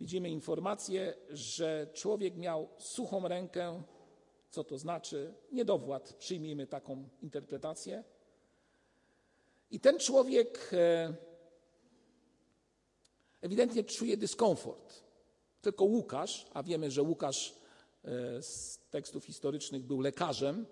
widzimy 0.00 0.30
informację, 0.30 1.14
że 1.30 1.86
człowiek 1.94 2.36
miał 2.36 2.68
suchą 2.78 3.28
rękę. 3.28 3.82
Co 4.50 4.64
to 4.64 4.78
znaczy? 4.78 5.34
Niedowład, 5.52 6.12
przyjmijmy 6.12 6.66
taką 6.66 7.08
interpretację. 7.22 8.04
I 9.70 9.80
ten 9.80 9.98
człowiek 9.98 10.70
e, 10.72 11.14
ewidentnie 13.40 13.84
czuje 13.84 14.16
dyskomfort. 14.16 15.04
Tylko 15.62 15.84
Łukasz, 15.84 16.46
a 16.54 16.62
wiemy, 16.62 16.90
że 16.90 17.02
Łukasz 17.02 17.54
e, 18.04 18.42
z 18.42 18.80
tekstów 18.90 19.24
historycznych 19.24 19.84
był 19.84 20.00
lekarzem, 20.00 20.66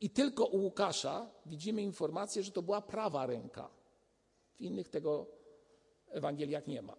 i 0.00 0.10
tylko 0.10 0.44
u 0.44 0.56
Łukasza 0.56 1.30
widzimy 1.46 1.82
informację, 1.82 2.42
że 2.42 2.50
to 2.50 2.62
była 2.62 2.82
prawa 2.82 3.26
ręka. 3.26 3.70
W 4.54 4.60
innych 4.60 4.88
tego 4.88 5.26
Ewangeliach 6.08 6.66
nie 6.66 6.82
ma. 6.82 6.96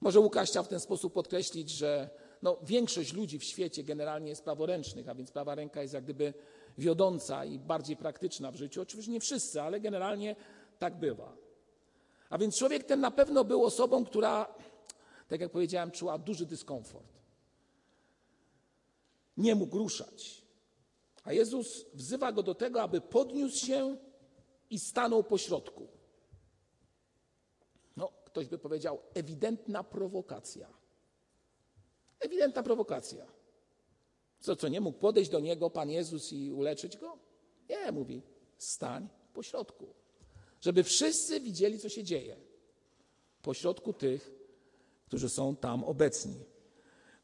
Może 0.00 0.20
Łukasz 0.20 0.50
chciał 0.50 0.64
w 0.64 0.68
ten 0.68 0.80
sposób 0.80 1.12
podkreślić, 1.12 1.70
że 1.70 2.10
no, 2.42 2.58
większość 2.62 3.12
ludzi 3.12 3.38
w 3.38 3.44
świecie 3.44 3.84
generalnie 3.84 4.28
jest 4.28 4.44
praworęcznych, 4.44 5.08
a 5.08 5.14
więc 5.14 5.30
prawa 5.30 5.54
ręka 5.54 5.82
jest 5.82 5.94
jak 5.94 6.04
gdyby 6.04 6.34
wiodąca 6.78 7.44
i 7.44 7.58
bardziej 7.58 7.96
praktyczna 7.96 8.50
w 8.50 8.56
życiu. 8.56 8.82
Oczywiście 8.82 9.12
nie 9.12 9.20
wszyscy, 9.20 9.62
ale 9.62 9.80
generalnie 9.80 10.36
tak 10.78 10.98
bywa. 10.98 11.36
A 12.30 12.38
więc 12.38 12.58
człowiek 12.58 12.84
ten 12.84 13.00
na 13.00 13.10
pewno 13.10 13.44
był 13.44 13.64
osobą, 13.64 14.04
która, 14.04 14.54
tak 15.28 15.40
jak 15.40 15.52
powiedziałem, 15.52 15.90
czuła 15.90 16.18
duży 16.18 16.46
dyskomfort. 16.46 17.16
Nie 19.36 19.54
mógł 19.54 19.78
ruszać. 19.78 20.42
A 21.24 21.32
Jezus 21.32 21.86
wzywa 21.94 22.32
go 22.32 22.42
do 22.42 22.54
tego, 22.54 22.82
aby 22.82 23.00
podniósł 23.00 23.66
się 23.66 23.96
i 24.70 24.78
stanął 24.78 25.24
po 25.24 25.38
środku. 25.38 25.88
No, 27.96 28.12
ktoś 28.24 28.48
by 28.48 28.58
powiedział, 28.58 28.98
ewidentna 29.14 29.84
prowokacja. 29.84 30.68
Ewidentna 32.20 32.62
prowokacja. 32.62 33.26
Co, 34.40 34.56
co, 34.56 34.68
nie 34.68 34.80
mógł 34.80 34.98
podejść 34.98 35.30
do 35.30 35.40
niego 35.40 35.70
Pan 35.70 35.90
Jezus 35.90 36.32
i 36.32 36.52
uleczyć 36.52 36.96
go? 36.96 37.18
Nie, 37.68 37.92
mówi, 37.92 38.22
stań 38.58 39.08
po 39.34 39.42
środku. 39.42 39.94
Żeby 40.60 40.84
wszyscy 40.84 41.40
widzieli, 41.40 41.78
co 41.78 41.88
się 41.88 42.04
dzieje. 42.04 42.36
Po 43.42 43.54
środku 43.54 43.92
tych, 43.92 44.30
którzy 45.06 45.28
są 45.28 45.56
tam 45.56 45.84
obecni, 45.84 46.44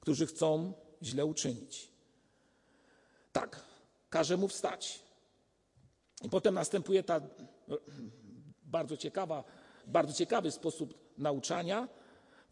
którzy 0.00 0.26
chcą 0.26 0.72
źle 1.02 1.26
uczynić. 1.26 1.92
Tak, 3.32 3.64
każe 4.10 4.36
mu 4.36 4.48
wstać. 4.48 5.02
I 6.22 6.28
potem 6.28 6.54
następuje 6.54 7.02
ta 7.02 7.20
no, 7.68 7.78
bardzo 8.62 8.96
ciekawa, 8.96 9.44
bardzo 9.86 10.12
ciekawy 10.12 10.50
sposób 10.50 10.94
nauczania, 11.18 11.88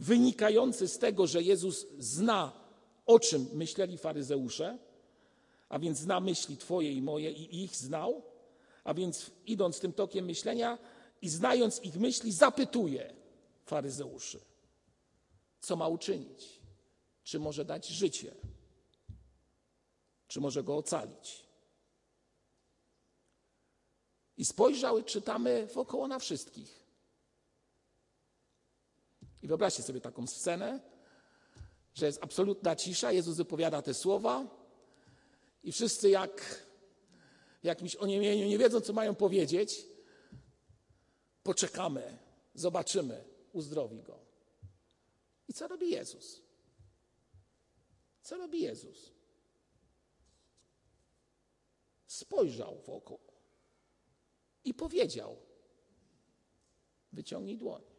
wynikający 0.00 0.88
z 0.88 0.98
tego, 0.98 1.26
że 1.26 1.42
Jezus 1.42 1.86
zna, 1.98 2.52
o 3.06 3.18
czym 3.18 3.46
myśleli 3.52 3.98
faryzeusze, 3.98 4.78
a 5.68 5.78
więc 5.78 5.98
zna 5.98 6.20
myśli 6.20 6.56
Twoje 6.56 6.92
i 6.92 7.02
moje 7.02 7.30
i 7.30 7.64
ich 7.64 7.76
znał, 7.76 8.22
a 8.84 8.94
więc 8.94 9.30
idąc 9.46 9.80
tym 9.80 9.92
tokiem 9.92 10.24
myślenia 10.24 10.78
i 11.22 11.28
znając 11.28 11.82
ich 11.82 11.96
myśli, 11.96 12.32
zapytuje 12.32 13.14
faryzeuszy, 13.64 14.40
co 15.60 15.76
ma 15.76 15.88
uczynić, 15.88 16.60
czy 17.24 17.38
może 17.38 17.64
dać 17.64 17.86
życie, 17.86 18.34
czy 20.28 20.40
może 20.40 20.62
go 20.62 20.76
ocalić. 20.76 21.46
I 24.36 24.44
spojrzał, 24.44 25.02
czytamy 25.02 25.66
wokoło 25.74 26.08
na 26.08 26.18
wszystkich. 26.18 26.80
I 29.42 29.48
wyobraźcie 29.48 29.82
sobie 29.82 30.00
taką 30.00 30.26
scenę, 30.26 30.80
że 31.94 32.06
jest 32.06 32.24
absolutna 32.24 32.76
cisza, 32.76 33.12
Jezus 33.12 33.36
wypowiada 33.36 33.82
te 33.82 33.94
słowa 33.94 34.46
i 35.64 35.72
wszyscy 35.72 36.10
jak 36.10 36.64
w 37.62 37.64
jakimś 37.64 37.96
oniemieniu 37.96 38.46
nie 38.46 38.58
wiedzą, 38.58 38.80
co 38.80 38.92
mają 38.92 39.14
powiedzieć. 39.14 39.86
Poczekamy, 41.42 42.18
zobaczymy, 42.54 43.24
uzdrowi 43.52 44.02
go. 44.02 44.18
I 45.48 45.52
co 45.52 45.68
robi 45.68 45.90
Jezus? 45.90 46.42
Co 48.22 48.36
robi 48.36 48.60
Jezus? 48.60 49.12
Spojrzał 52.06 52.78
wokół 52.86 53.18
i 54.64 54.74
powiedział: 54.74 55.36
Wyciągnij 57.12 57.56
dłoń. 57.56 57.89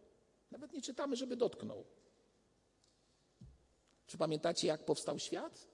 Nawet 0.52 0.74
nie 0.74 0.82
czytamy, 0.82 1.16
żeby 1.16 1.36
dotknął. 1.36 1.86
Czy 4.08 4.18
pamiętacie, 4.18 4.68
jak 4.68 4.86
powstał 4.86 5.20
świat? 5.20 5.68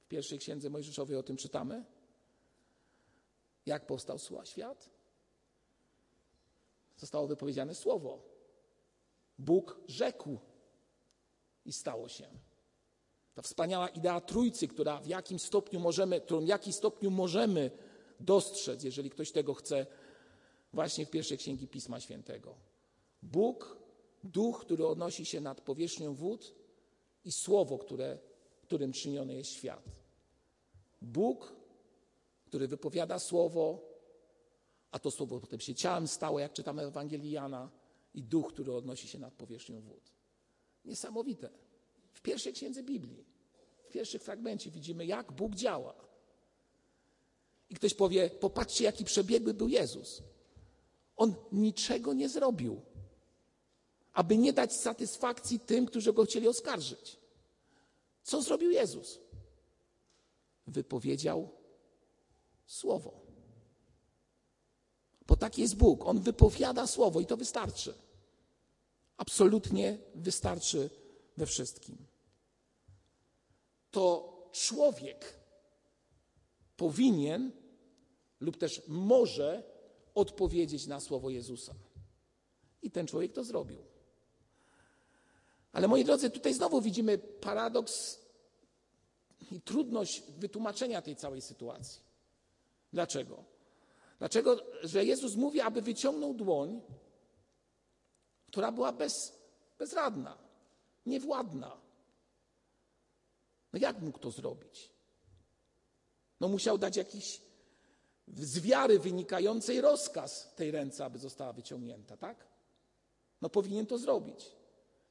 W 0.00 0.08
pierwszej 0.08 0.38
księdze 0.38 0.70
Mojżeszowej 0.70 1.16
o 1.16 1.22
tym 1.22 1.36
czytamy. 1.36 1.84
Jak 3.66 3.86
powstał 3.86 4.18
świat? 4.44 4.90
Zostało 6.96 7.26
wypowiedziane 7.26 7.74
słowo. 7.74 8.22
Bóg 9.38 9.80
rzekł 9.88 10.38
i 11.64 11.72
stało 11.72 12.08
się. 12.08 12.28
Ta 13.34 13.42
wspaniała 13.42 13.88
idea 13.88 14.20
trójcy, 14.20 14.68
która 14.68 15.00
w 15.00 15.06
jakim 15.06 15.38
stopniu 15.38 15.80
możemy, 15.80 16.20
którą 16.20 16.40
w 16.40 16.48
jakim 16.48 16.72
stopniu 16.72 17.10
możemy 17.10 17.70
dostrzec, 18.20 18.82
jeżeli 18.82 19.10
ktoś 19.10 19.32
tego 19.32 19.54
chce, 19.54 19.86
właśnie 20.72 21.06
w 21.06 21.10
pierwszej 21.10 21.38
księgi 21.38 21.68
Pisma 21.68 22.00
Świętego. 22.00 22.67
Bóg, 23.22 23.78
duch, 24.24 24.60
który 24.60 24.86
odnosi 24.86 25.24
się 25.24 25.40
nad 25.40 25.60
powierzchnią 25.60 26.14
wód 26.14 26.54
i 27.24 27.32
słowo, 27.32 27.78
które, 27.78 28.18
którym 28.62 28.92
czyniony 28.92 29.34
jest 29.34 29.50
świat. 29.50 29.84
Bóg, 31.02 31.56
który 32.46 32.68
wypowiada 32.68 33.18
słowo, 33.18 33.88
a 34.90 34.98
to 34.98 35.10
słowo 35.10 35.40
potem 35.40 35.60
się 35.60 35.74
ciałem 35.74 36.08
stało, 36.08 36.38
jak 36.38 36.52
czytamy 36.52 36.82
Ewangelii 36.82 37.30
Jana, 37.30 37.70
i 38.14 38.22
duch, 38.22 38.52
który 38.52 38.72
odnosi 38.74 39.08
się 39.08 39.18
nad 39.18 39.34
powierzchnią 39.34 39.80
wód. 39.80 40.12
Niesamowite. 40.84 41.50
W 42.12 42.20
pierwszej 42.20 42.52
księdze 42.52 42.82
Biblii, 42.82 43.24
w 43.82 43.88
pierwszym 43.88 44.20
fragmencie 44.20 44.70
widzimy, 44.70 45.06
jak 45.06 45.32
Bóg 45.32 45.54
działa. 45.54 45.94
I 47.70 47.74
ktoś 47.74 47.94
powie: 47.94 48.30
Popatrzcie, 48.30 48.84
jaki 48.84 49.04
przebiegły 49.04 49.54
był 49.54 49.68
Jezus. 49.68 50.22
On 51.16 51.34
niczego 51.52 52.12
nie 52.12 52.28
zrobił, 52.28 52.80
aby 54.18 54.38
nie 54.38 54.52
dać 54.52 54.72
satysfakcji 54.72 55.60
tym, 55.60 55.86
którzy 55.86 56.12
go 56.12 56.24
chcieli 56.24 56.48
oskarżyć. 56.48 57.16
Co 58.22 58.42
zrobił 58.42 58.70
Jezus? 58.70 59.20
Wypowiedział 60.66 61.48
słowo. 62.66 63.20
Bo 65.26 65.36
taki 65.36 65.62
jest 65.62 65.76
Bóg. 65.76 66.06
On 66.06 66.20
wypowiada 66.20 66.86
słowo 66.86 67.20
i 67.20 67.26
to 67.26 67.36
wystarczy. 67.36 67.94
Absolutnie 69.16 69.98
wystarczy 70.14 70.90
we 71.36 71.46
wszystkim. 71.46 71.96
To 73.90 74.32
człowiek 74.52 75.40
powinien 76.76 77.52
lub 78.40 78.56
też 78.56 78.82
może 78.88 79.62
odpowiedzieć 80.14 80.86
na 80.86 81.00
słowo 81.00 81.30
Jezusa. 81.30 81.74
I 82.82 82.90
ten 82.90 83.06
człowiek 83.06 83.32
to 83.32 83.44
zrobił. 83.44 83.97
Ale 85.78 85.88
moi 85.88 86.04
drodzy, 86.04 86.30
tutaj 86.30 86.54
znowu 86.54 86.80
widzimy 86.80 87.18
paradoks 87.18 88.18
i 89.50 89.60
trudność 89.60 90.22
wytłumaczenia 90.38 91.02
tej 91.02 91.16
całej 91.16 91.40
sytuacji. 91.42 92.00
Dlaczego? 92.92 93.44
Dlaczego, 94.18 94.56
że 94.82 95.04
Jezus 95.04 95.36
mówi, 95.36 95.60
aby 95.60 95.82
wyciągnął 95.82 96.34
dłoń, 96.34 96.82
która 98.46 98.72
była 98.72 98.92
bez, 98.92 99.38
bezradna, 99.78 100.38
niewładna. 101.06 101.76
No 103.72 103.78
jak 103.78 104.00
mógł 104.00 104.18
to 104.18 104.30
zrobić? 104.30 104.90
No 106.40 106.48
musiał 106.48 106.78
dać 106.78 106.96
jakiś 106.96 107.40
z 108.28 108.60
wiary 108.60 108.98
wynikającej 108.98 109.80
rozkaz 109.80 110.54
tej 110.56 110.70
ręce, 110.70 111.04
aby 111.04 111.18
została 111.18 111.52
wyciągnięta, 111.52 112.16
tak? 112.16 112.46
No 113.42 113.48
powinien 113.48 113.86
to 113.86 113.98
zrobić. 113.98 114.57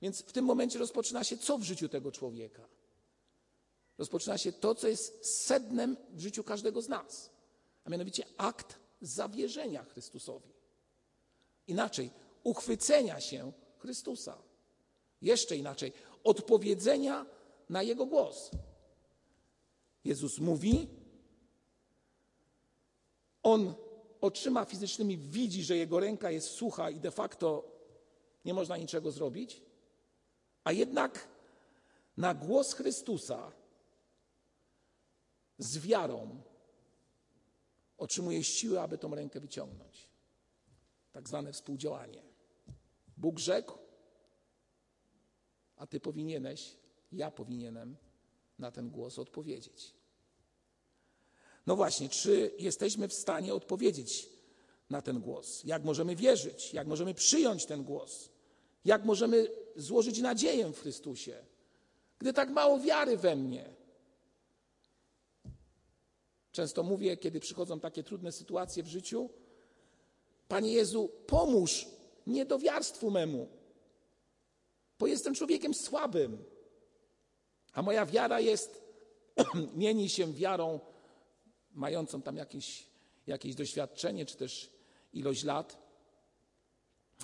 Więc 0.02 0.22
w 0.22 0.32
tym 0.32 0.46
momencie 0.46 0.80
rozpoczyna 0.80 1.24
się 1.24 1.38
co 1.38 1.58
w 1.58 1.64
życiu 1.64 1.90
tego 1.90 2.12
człowieka? 2.12 2.68
Rozpoczyna 3.98 4.38
się 4.38 4.52
to, 4.52 4.76
co 4.76 4.88
jest 4.88 5.26
sednem 5.46 5.98
w 6.10 6.20
życiu 6.20 6.44
każdego 6.44 6.82
z 6.82 6.90
nas, 6.90 7.30
a 7.84 7.90
mianowicie 7.90 8.26
akt 8.38 8.80
zawierzenia 9.02 9.84
Chrystusowi. 9.84 10.54
Inaczej, 11.68 12.12
uchwycenia 12.44 13.22
się 13.22 13.52
Chrystusa. 13.78 14.38
Jeszcze 15.22 15.58
inaczej, 15.58 15.94
odpowiedzenia 16.24 17.26
na 17.70 17.84
Jego 17.84 18.06
głos. 18.06 18.52
Jezus 20.04 20.40
mówi, 20.40 20.88
on 23.44 23.74
oczyma 24.22 24.66
fizycznymi 24.66 25.18
widzi, 25.18 25.64
że 25.64 25.78
jego 25.78 26.00
ręka 26.00 26.32
jest 26.32 26.48
sucha 26.48 26.90
i 26.90 27.00
de 27.00 27.12
facto 27.12 27.64
nie 28.46 28.54
można 28.54 28.78
niczego 28.78 29.12
zrobić, 29.12 29.62
a 30.68 30.72
jednak 30.72 31.28
na 32.18 32.34
głos 32.34 32.74
Chrystusa 32.74 33.52
z 35.58 35.78
wiarą 35.78 36.42
otrzymuje 37.98 38.44
siłę, 38.44 38.82
aby 38.82 38.98
tą 38.98 39.16
rękę 39.16 39.40
wyciągnąć. 39.40 40.10
Tak 41.12 41.28
zwane 41.28 41.54
współdziałanie. 41.54 42.24
Bóg 43.18 43.40
rzekł, 43.40 43.78
a 45.76 45.88
ty 45.88 46.00
powinieneś, 46.00 46.76
ja 47.12 47.32
powinienem 47.32 47.98
na 48.60 48.72
ten 48.72 48.90
głos 48.90 49.20
odpowiedzieć. 49.20 49.94
No 51.66 51.76
właśnie, 51.76 52.10
czy 52.10 52.52
jesteśmy 52.60 53.08
w 53.08 53.14
stanie 53.14 53.54
odpowiedzieć 53.54 54.30
na 54.90 55.02
ten 55.02 55.22
głos? 55.22 55.64
Jak 55.64 55.84
możemy 55.84 56.16
wierzyć? 56.16 56.74
Jak 56.74 56.88
możemy 56.88 57.14
przyjąć 57.14 57.66
ten 57.66 57.84
głos? 57.84 58.30
Jak 58.86 59.06
możemy 59.06 59.67
złożyć 59.78 60.20
nadzieję 60.20 60.74
w 60.74 60.80
Chrystusie? 60.80 61.46
Gdy 62.20 62.34
tak 62.34 62.50
mało 62.50 62.80
wiary 62.80 63.18
we 63.18 63.36
mnie. 63.36 63.70
Często 66.52 66.84
mówię, 66.84 67.18
kiedy 67.18 67.40
przychodzą 67.40 67.80
takie 67.80 68.04
trudne 68.04 68.32
sytuacje 68.32 68.84
w 68.84 68.88
życiu, 68.88 69.30
Panie 70.48 70.74
Jezu, 70.74 71.12
pomóż 71.28 71.88
niedowiarstwu 72.28 73.12
memu, 73.12 73.48
bo 75.00 75.08
jestem 75.08 75.34
człowiekiem 75.34 75.74
słabym, 75.74 76.44
a 77.74 77.82
moja 77.82 78.06
wiara 78.06 78.40
jest, 78.40 78.82
mieni 79.76 80.10
się 80.10 80.34
wiarą 80.34 80.80
mającą 81.72 82.22
tam 82.22 82.38
jakieś, 82.38 82.88
jakieś 83.28 83.56
doświadczenie, 83.56 84.26
czy 84.26 84.38
też 84.38 84.72
ilość 85.14 85.44
lat, 85.44 85.78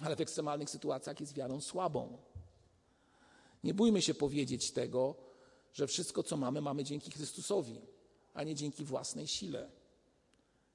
ale 0.01 0.15
w 0.15 0.21
ekstremalnych 0.21 0.69
sytuacjach 0.69 1.19
jest 1.19 1.33
wiarą 1.33 1.61
słabą. 1.61 2.17
Nie 3.63 3.73
bójmy 3.73 4.01
się 4.01 4.13
powiedzieć 4.13 4.71
tego, 4.71 5.15
że 5.73 5.87
wszystko, 5.87 6.23
co 6.23 6.37
mamy, 6.37 6.61
mamy 6.61 6.83
dzięki 6.83 7.11
Chrystusowi, 7.11 7.81
a 8.33 8.43
nie 8.43 8.55
dzięki 8.55 8.85
własnej 8.85 9.27
sile 9.27 9.69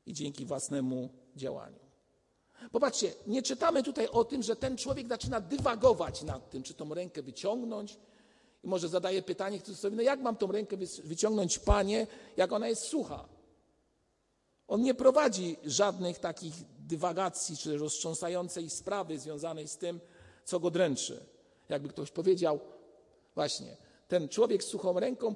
i 0.07 0.13
dzięki 0.13 0.45
własnemu 0.45 1.09
działaniu. 1.37 1.79
Popatrzcie, 2.73 3.13
nie 3.27 3.43
czytamy 3.43 3.83
tutaj 3.83 4.09
o 4.09 4.25
tym, 4.25 4.43
że 4.43 4.57
ten 4.57 4.77
człowiek 4.77 5.09
zaczyna 5.09 5.41
dywagować 5.41 6.23
nad 6.23 6.51
tym, 6.51 6.63
czy 6.63 6.75
tą 6.75 6.95
rękę 6.95 7.23
wyciągnąć. 7.23 7.99
I 8.65 8.69
może 8.69 8.89
zadaje 8.89 9.23
pytanie 9.23 9.59
Chrystusowi, 9.59 9.97
no 9.97 10.03
jak 10.03 10.21
mam 10.21 10.37
tą 10.37 10.53
rękę 10.53 10.77
wyciągnąć, 11.05 11.59
Panie, 11.59 12.07
jak 12.37 12.53
ona 12.53 12.69
jest 12.69 12.83
sucha? 12.83 13.29
On 14.69 14.83
nie 14.83 14.95
prowadzi 14.95 15.57
żadnych 15.65 16.19
takich 16.19 16.55
dywagacji 16.79 17.57
czy 17.57 17.79
roztrząsającej 17.79 18.71
sprawy 18.71 19.19
związanej 19.19 19.69
z 19.69 19.77
tym, 19.77 20.01
co 20.45 20.61
go 20.61 20.71
dręczy. 20.71 21.25
Jakby 21.69 21.89
ktoś 21.89 22.11
powiedział, 22.11 22.61
właśnie, 23.39 23.77
ten 24.09 24.29
człowiek 24.29 24.65
z 24.65 24.67
suchą 24.67 25.01
ręką, 25.01 25.35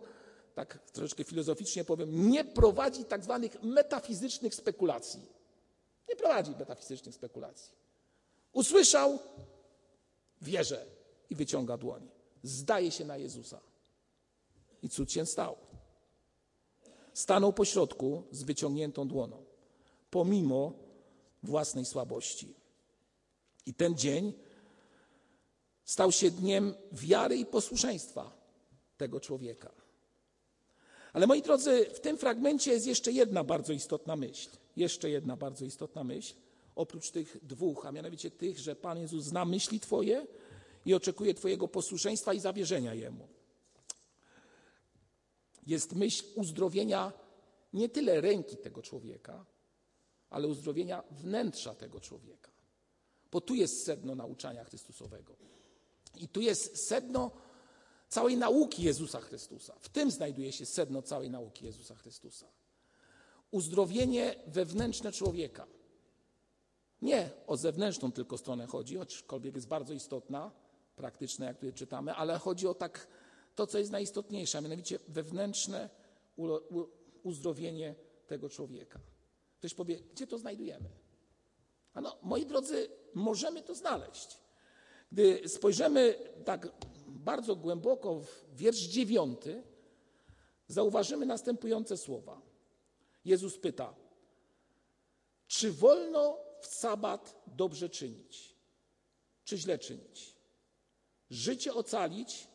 tak 0.54 0.78
troszeczkę 0.92 1.24
filozoficznie 1.24 1.84
powiem, 1.84 2.30
nie 2.30 2.44
prowadzi 2.44 3.04
tak 3.04 3.24
zwanych 3.24 3.62
metafizycznych 3.62 4.54
spekulacji. 4.54 5.26
Nie 6.08 6.16
prowadzi 6.16 6.50
metafizycznych 6.50 7.14
spekulacji. 7.14 7.72
Usłyszał, 8.52 9.18
wierzę 10.40 10.86
i 11.30 11.34
wyciąga 11.34 11.76
dłoń. 11.76 12.08
Zdaje 12.42 12.90
się 12.90 13.04
na 13.04 13.16
Jezusa. 13.16 13.60
I 14.82 14.88
cud 14.88 15.12
się 15.12 15.26
stał. 15.26 15.56
Stanął 17.14 17.52
pośrodku 17.52 18.22
z 18.30 18.42
wyciągniętą 18.42 19.08
dłoną, 19.08 19.44
pomimo 20.10 20.72
własnej 21.42 21.84
słabości. 21.84 22.54
I 23.66 23.74
ten 23.74 23.96
dzień 23.96 24.32
stał 25.84 26.12
się 26.12 26.30
dniem 26.30 26.74
wiary 26.92 27.36
i 27.36 27.46
posłuszeństwa 27.46 28.32
tego 28.96 29.20
człowieka. 29.20 29.70
Ale 31.12 31.26
moi 31.26 31.42
drodzy, 31.42 31.86
w 31.94 32.00
tym 32.00 32.18
fragmencie 32.18 32.72
jest 32.72 32.86
jeszcze 32.86 33.12
jedna 33.12 33.44
bardzo 33.44 33.72
istotna 33.72 34.16
myśl. 34.16 34.50
Jeszcze 34.76 35.10
jedna 35.10 35.36
bardzo 35.36 35.64
istotna 35.64 36.04
myśl, 36.04 36.34
oprócz 36.74 37.10
tych 37.10 37.38
dwóch, 37.42 37.86
a 37.86 37.92
mianowicie 37.92 38.30
tych, 38.30 38.58
że 38.58 38.76
Pan 38.76 38.98
Jezus 38.98 39.24
zna 39.24 39.44
myśli 39.44 39.80
Twoje 39.80 40.26
i 40.86 40.94
oczekuje 40.94 41.34
Twojego 41.34 41.68
posłuszeństwa 41.68 42.34
i 42.34 42.40
zawierzenia 42.40 42.94
Jemu 42.94 43.28
jest 45.66 45.94
myśl 45.94 46.24
uzdrowienia 46.34 47.12
nie 47.72 47.88
tyle 47.88 48.20
ręki 48.20 48.56
tego 48.56 48.82
człowieka, 48.82 49.46
ale 50.30 50.48
uzdrowienia 50.48 51.02
wnętrza 51.10 51.74
tego 51.74 52.00
człowieka. 52.00 52.50
Bo 53.32 53.40
tu 53.40 53.54
jest 53.54 53.84
sedno 53.84 54.14
nauczania 54.14 54.64
Chrystusowego. 54.64 55.36
I 56.16 56.28
tu 56.28 56.40
jest 56.40 56.86
sedno 56.86 57.30
całej 58.08 58.36
nauki 58.36 58.82
Jezusa 58.82 59.20
Chrystusa. 59.20 59.74
W 59.80 59.88
tym 59.88 60.10
znajduje 60.10 60.52
się 60.52 60.66
sedno 60.66 61.02
całej 61.02 61.30
nauki 61.30 61.64
Jezusa 61.64 61.94
Chrystusa. 61.94 62.46
Uzdrowienie 63.50 64.34
wewnętrzne 64.46 65.12
człowieka. 65.12 65.66
Nie 67.02 67.30
o 67.46 67.56
zewnętrzną 67.56 68.12
tylko 68.12 68.38
stronę 68.38 68.66
chodzi, 68.66 68.98
aczkolwiek 68.98 69.54
jest 69.54 69.68
bardzo 69.68 69.94
istotna, 69.94 70.50
praktyczna, 70.96 71.46
jak 71.46 71.56
tutaj 71.56 71.72
czytamy, 71.72 72.14
ale 72.14 72.38
chodzi 72.38 72.66
o 72.66 72.74
tak 72.74 73.06
to, 73.54 73.66
co 73.66 73.78
jest 73.78 73.90
najistotniejsze, 73.90 74.58
a 74.58 74.60
mianowicie 74.60 74.98
wewnętrzne 75.08 75.90
uzdrowienie 77.22 77.94
tego 78.26 78.48
człowieka. 78.48 79.00
Ktoś 79.58 79.74
powie, 79.74 80.00
gdzie 80.12 80.26
to 80.26 80.38
znajdujemy? 80.38 80.90
A 81.94 82.00
no, 82.00 82.18
moi 82.22 82.46
drodzy, 82.46 82.88
możemy 83.14 83.62
to 83.62 83.74
znaleźć. 83.74 84.41
Gdy 85.12 85.48
spojrzymy 85.48 86.14
tak 86.44 86.68
bardzo 87.06 87.56
głęboko 87.56 88.20
w 88.20 88.44
wiersz 88.54 88.78
dziewiąty, 88.78 89.62
zauważymy 90.68 91.26
następujące 91.26 91.96
słowa. 91.96 92.42
Jezus 93.24 93.58
pyta, 93.58 93.94
czy 95.46 95.72
wolno 95.72 96.38
w 96.60 96.66
sabat 96.66 97.42
dobrze 97.46 97.88
czynić, 97.90 98.56
czy 99.44 99.58
źle 99.58 99.78
czynić? 99.78 100.36
Życie 101.30 101.74
ocalić, 101.74 102.48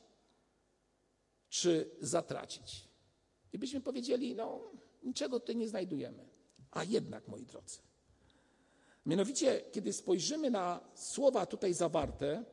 czy 1.50 1.92
zatracić. 2.02 2.88
I 3.54 3.58
byśmy 3.58 3.82
powiedzieli, 3.82 4.36
no 4.36 4.72
niczego 5.04 5.40
tutaj 5.40 5.56
nie 5.56 5.68
znajdujemy. 5.68 6.30
A 6.72 6.84
jednak, 6.84 7.28
moi 7.28 7.46
drodzy. 7.46 7.87
Mianowicie, 9.08 9.62
kiedy 9.72 9.94
spojrzymy 9.94 10.52
na 10.52 10.80
słowa 10.96 11.46
tutaj 11.46 11.74
zawarte, 11.74 12.44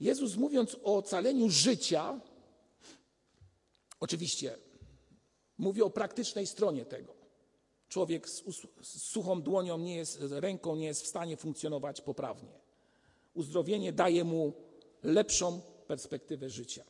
Jezus 0.00 0.36
mówiąc 0.36 0.76
o 0.84 0.96
ocaleniu 0.96 1.50
życia, 1.50 2.20
oczywiście 4.00 4.58
mówi 5.58 5.82
o 5.82 5.90
praktycznej 5.90 6.46
stronie 6.46 6.84
tego. 6.84 7.14
Człowiek 7.88 8.28
z, 8.28 8.42
z 8.82 9.02
suchą 9.02 9.42
dłonią, 9.42 9.78
nie 9.78 9.96
jest, 9.96 10.18
ręką 10.30 10.76
nie 10.76 10.86
jest 10.86 11.02
w 11.02 11.06
stanie 11.06 11.36
funkcjonować 11.36 12.00
poprawnie. 12.00 12.60
Uzdrowienie 13.34 13.92
daje 13.92 14.24
mu 14.24 14.52
lepszą 15.02 15.60
perspektywę 15.86 16.50
życia. 16.50 16.84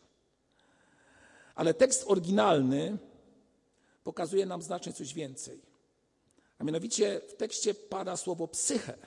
Ale 1.55 1.75
tekst 1.75 2.05
oryginalny 2.07 2.99
pokazuje 4.05 4.47
nam 4.47 4.63
znacznie 4.63 4.93
coś 4.93 5.15
więcej. 5.15 5.68
A 6.59 6.65
mianowicie 6.65 7.21
w 7.29 7.35
tekście 7.35 7.75
pada 7.75 8.17
słowo 8.17 8.49
psyche, 8.49 8.99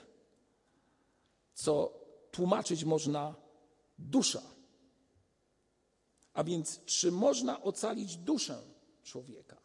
co 1.54 2.00
tłumaczyć 2.30 2.84
można 2.84 3.34
dusza. 3.98 4.42
A 6.32 6.44
więc, 6.44 6.84
czy 6.84 7.12
można 7.12 7.62
ocalić 7.62 8.16
duszę 8.16 8.62
człowieka? 9.02 9.56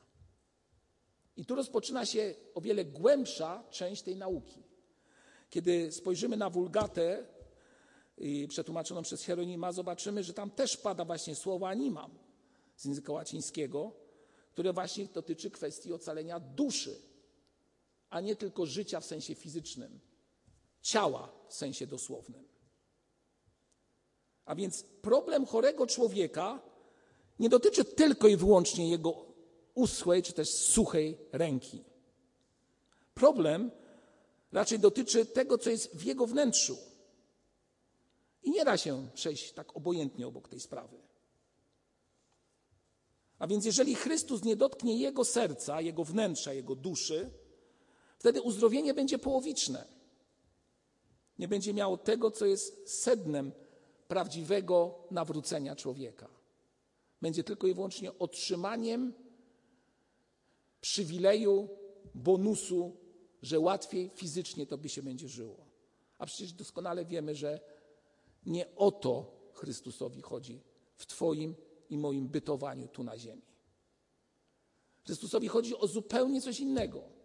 I 1.38 1.46
tu 1.46 1.56
rozpoczyna 1.56 2.06
się 2.06 2.36
o 2.56 2.62
wiele 2.62 2.86
głębsza 2.86 3.64
część 3.70 4.02
tej 4.02 4.16
nauki. 4.16 4.64
Kiedy 5.50 5.92
spojrzymy 5.92 6.38
na 6.38 6.50
wulgatę 6.50 7.28
przetłumaczoną 8.50 9.02
przez 9.02 9.24
Hieronima, 9.24 9.72
zobaczymy, 9.72 10.24
że 10.24 10.34
tam 10.34 10.52
też 10.52 10.78
pada 10.78 11.06
właśnie 11.06 11.36
słowo 11.36 11.70
animam 11.70 12.12
z 12.76 12.86
języka 12.86 13.14
łacińskiego, 13.14 13.92
które 14.52 14.74
właśnie 14.74 15.06
dotyczy 15.06 15.52
kwestii 15.52 15.94
ocalenia 15.94 16.40
duszy. 16.40 17.07
A 18.10 18.22
nie 18.22 18.36
tylko 18.36 18.66
życia 18.66 19.00
w 19.00 19.06
sensie 19.06 19.36
fizycznym, 19.36 20.00
ciała 20.82 21.32
w 21.48 21.54
sensie 21.54 21.88
dosłownym. 21.88 22.48
A 24.46 24.56
więc 24.56 24.84
problem 24.84 25.46
chorego 25.46 25.88
człowieka 25.88 26.62
nie 27.40 27.50
dotyczy 27.50 27.86
tylko 27.86 28.28
i 28.28 28.38
wyłącznie 28.38 28.90
jego 28.90 29.26
uschłej 29.74 30.24
czy 30.24 30.34
też 30.34 30.50
suchej 30.50 31.18
ręki. 31.32 31.84
Problem 33.14 33.72
raczej 34.52 34.80
dotyczy 34.80 35.26
tego, 35.26 35.58
co 35.58 35.70
jest 35.70 35.96
w 35.96 36.04
jego 36.04 36.28
wnętrzu. 36.28 36.78
I 38.44 38.52
nie 38.52 38.66
da 38.66 38.78
się 38.78 39.08
przejść 39.14 39.54
tak 39.54 39.78
obojętnie 39.78 40.28
obok 40.28 40.50
tej 40.50 40.60
sprawy. 40.60 40.98
A 43.40 43.48
więc, 43.48 43.66
jeżeli 43.66 43.96
Chrystus 43.96 44.44
nie 44.44 44.56
dotknie 44.56 44.98
jego 44.98 45.26
serca, 45.26 45.82
jego 45.82 46.04
wnętrza, 46.04 46.54
jego 46.54 46.76
duszy, 46.76 47.32
wtedy 48.18 48.42
uzdrowienie 48.42 48.94
będzie 48.94 49.20
połowiczne. 49.20 49.88
Nie 51.40 51.48
będzie 51.48 51.74
miało 51.74 51.98
tego, 51.98 52.32
co 52.32 52.46
jest 52.46 53.02
sednem 53.02 53.52
prawdziwego 54.08 54.96
nawrócenia 55.12 55.76
człowieka. 55.76 56.28
Będzie 57.22 57.44
tylko 57.44 57.68
i 57.68 57.74
wyłącznie 57.74 58.20
otrzymaniem 58.20 59.14
przywileju, 60.82 61.70
bonusu, 62.16 62.98
że 63.42 63.60
łatwiej 63.60 64.10
fizycznie 64.16 64.66
to 64.66 64.78
by 64.78 64.90
się 64.90 65.04
będzie 65.04 65.30
żyło. 65.30 65.66
A 66.18 66.26
przecież 66.26 66.54
doskonale 66.54 67.06
wiemy, 67.06 67.36
że 67.36 67.60
nie 68.46 68.76
o 68.76 68.92
to 68.92 69.38
Chrystusowi 69.54 70.22
chodzi 70.22 70.62
w 70.96 71.06
Twoim 71.06 71.56
i 71.90 71.98
moim 71.98 72.28
bytowaniu 72.28 72.88
tu 72.88 73.04
na 73.04 73.18
ziemi. 73.18 73.42
Chrystusowi 75.06 75.48
chodzi 75.48 75.78
o 75.78 75.88
zupełnie 75.88 76.42
coś 76.42 76.60
innego. 76.60 77.17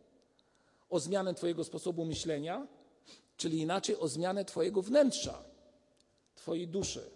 O 0.93 1.01
zmianę 1.01 1.35
Twojego 1.35 1.65
sposobu 1.65 2.05
myślenia, 2.05 2.67
czyli 3.37 3.59
inaczej 3.59 3.97
o 3.97 4.09
zmianę 4.09 4.45
Twojego 4.45 4.83
wnętrza, 4.83 5.45
Twojej 6.35 6.69
duszy. 6.69 7.11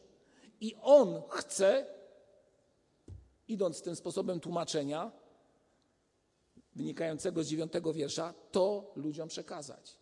I 0.61 0.75
On 0.83 1.23
chce, 1.31 1.87
idąc 3.49 3.83
tym 3.83 3.97
sposobem 3.97 4.41
tłumaczenia, 4.41 5.13
wynikającego 6.75 7.45
z 7.45 7.47
dziewiątego 7.47 7.93
wiersza, 7.93 8.35
to 8.53 8.93
ludziom 8.97 9.29
przekazać. 9.29 9.99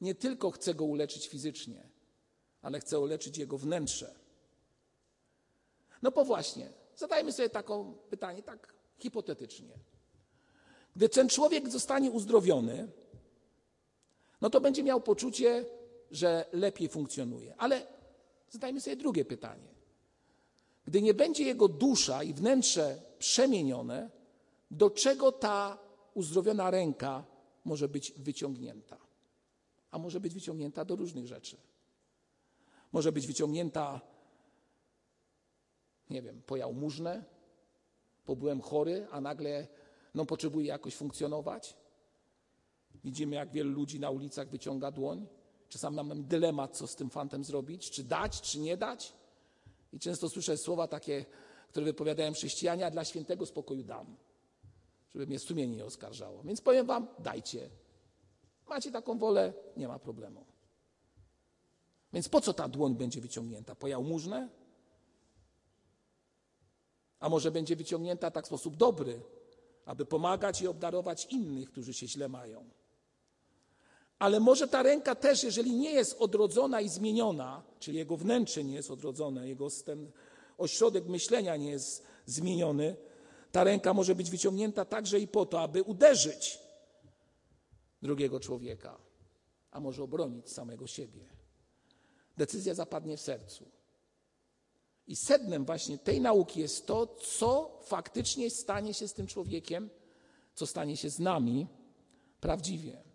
Nie 0.00 0.14
tylko 0.14 0.50
chce 0.50 0.74
go 0.74 0.84
uleczyć 0.84 1.28
fizycznie, 1.28 1.88
ale 2.62 2.80
chce 2.80 3.00
uleczyć 3.00 3.38
jego 3.38 3.58
wnętrze. 3.58 4.14
No 6.02 6.10
bo 6.10 6.24
właśnie, 6.24 6.72
zadajmy 6.96 7.32
sobie 7.32 7.50
takie 7.50 7.94
pytanie, 8.10 8.42
tak 8.42 8.74
hipotetycznie. 8.98 9.78
Gdy 10.96 11.08
ten 11.08 11.28
człowiek 11.28 11.68
zostanie 11.68 12.10
uzdrowiony, 12.10 12.88
no 14.40 14.50
to 14.50 14.60
będzie 14.60 14.82
miał 14.82 15.00
poczucie, 15.00 15.64
że 16.10 16.46
lepiej 16.52 16.88
funkcjonuje. 16.88 17.54
Ale 17.58 17.86
zadajmy 18.50 18.80
sobie 18.80 18.96
drugie 18.96 19.24
pytanie. 19.24 19.76
Gdy 20.84 21.02
nie 21.02 21.14
będzie 21.14 21.44
jego 21.44 21.68
dusza 21.68 22.22
i 22.22 22.34
wnętrze 22.34 23.02
przemienione, 23.18 24.10
do 24.70 24.90
czego 24.90 25.32
ta 25.32 25.78
uzdrowiona 26.14 26.70
ręka 26.70 27.24
może 27.64 27.88
być 27.88 28.12
wyciągnięta? 28.12 28.98
A 29.90 29.98
może 29.98 30.20
być 30.20 30.34
wyciągnięta 30.34 30.84
do 30.84 30.96
różnych 30.96 31.26
rzeczy. 31.26 31.56
Może 32.92 33.12
być 33.12 33.26
wyciągnięta, 33.26 34.00
nie 36.10 36.22
wiem, 36.22 36.42
po 36.46 36.56
jałmużnę, 36.56 37.24
bo 38.26 38.36
byłem 38.36 38.60
chory, 38.60 39.06
a 39.10 39.20
nagle 39.20 39.66
no, 40.14 40.26
potrzebuję 40.26 40.66
jakoś 40.66 40.94
funkcjonować. 40.94 41.76
Widzimy, 43.06 43.36
jak 43.36 43.50
wielu 43.50 43.70
ludzi 43.70 44.00
na 44.00 44.10
ulicach 44.10 44.48
wyciąga 44.48 44.90
dłoń. 44.90 45.26
Czasami 45.68 45.96
mam 45.96 46.24
dylemat, 46.24 46.76
co 46.76 46.86
z 46.86 46.96
tym 46.96 47.10
fantem 47.10 47.44
zrobić, 47.44 47.90
czy 47.90 48.04
dać, 48.04 48.40
czy 48.40 48.58
nie 48.58 48.76
dać. 48.76 49.12
I 49.92 49.98
często 49.98 50.28
słyszę 50.28 50.56
słowa 50.56 50.88
takie, 50.88 51.24
które 51.68 51.86
wypowiadają 51.86 52.32
chrześcijanie, 52.32 52.86
a 52.86 52.90
dla 52.90 53.04
świętego 53.04 53.46
spokoju 53.46 53.82
dam, 53.82 54.16
żeby 55.10 55.26
mnie 55.26 55.38
sumienie 55.38 55.76
nie 55.76 55.84
oskarżało. 55.84 56.42
Więc 56.42 56.60
powiem 56.60 56.86
wam, 56.86 57.06
dajcie. 57.18 57.70
Macie 58.68 58.90
taką 58.90 59.18
wolę, 59.18 59.52
nie 59.76 59.88
ma 59.88 59.98
problemu. 59.98 60.44
Więc 62.12 62.28
po 62.28 62.40
co 62.40 62.52
ta 62.52 62.68
dłoń 62.68 62.94
będzie 62.94 63.20
wyciągnięta? 63.20 63.74
Po 63.74 63.88
jałmużnę? 63.88 64.48
A 67.20 67.28
może 67.28 67.50
będzie 67.50 67.76
wyciągnięta 67.76 68.30
tak 68.30 68.44
w 68.44 68.48
sposób 68.48 68.76
dobry, 68.76 69.20
aby 69.84 70.06
pomagać 70.06 70.62
i 70.62 70.66
obdarować 70.66 71.24
innych, 71.24 71.70
którzy 71.70 71.94
się 71.94 72.08
źle 72.08 72.28
mają. 72.28 72.70
Ale 74.18 74.40
może 74.40 74.68
ta 74.68 74.82
ręka 74.82 75.14
też, 75.14 75.44
jeżeli 75.44 75.74
nie 75.74 75.90
jest 75.90 76.16
odrodzona 76.18 76.80
i 76.80 76.88
zmieniona, 76.88 77.62
czyli 77.80 77.98
jego 77.98 78.16
wnętrze 78.16 78.64
nie 78.64 78.74
jest 78.74 78.90
odrodzone, 78.90 79.48
jego 79.48 79.68
ten 79.84 80.10
ośrodek 80.58 81.06
myślenia 81.06 81.56
nie 81.56 81.70
jest 81.70 82.02
zmieniony, 82.26 82.96
ta 83.52 83.64
ręka 83.64 83.94
może 83.94 84.14
być 84.14 84.30
wyciągnięta 84.30 84.84
także 84.84 85.20
i 85.20 85.28
po 85.28 85.46
to, 85.46 85.60
aby 85.60 85.82
uderzyć 85.82 86.58
drugiego 88.02 88.40
człowieka, 88.40 88.98
a 89.70 89.80
może 89.80 90.02
obronić 90.02 90.50
samego 90.50 90.86
siebie. 90.86 91.20
Decyzja 92.36 92.74
zapadnie 92.74 93.16
w 93.16 93.20
sercu. 93.20 93.64
I 95.06 95.16
sednem 95.16 95.64
właśnie 95.64 95.98
tej 95.98 96.20
nauki 96.20 96.60
jest 96.60 96.86
to, 96.86 97.06
co 97.06 97.78
faktycznie 97.82 98.50
stanie 98.50 98.94
się 98.94 99.08
z 99.08 99.12
tym 99.12 99.26
człowiekiem, 99.26 99.90
co 100.54 100.66
stanie 100.66 100.96
się 100.96 101.10
z 101.10 101.18
nami 101.18 101.66
prawdziwie. 102.40 103.05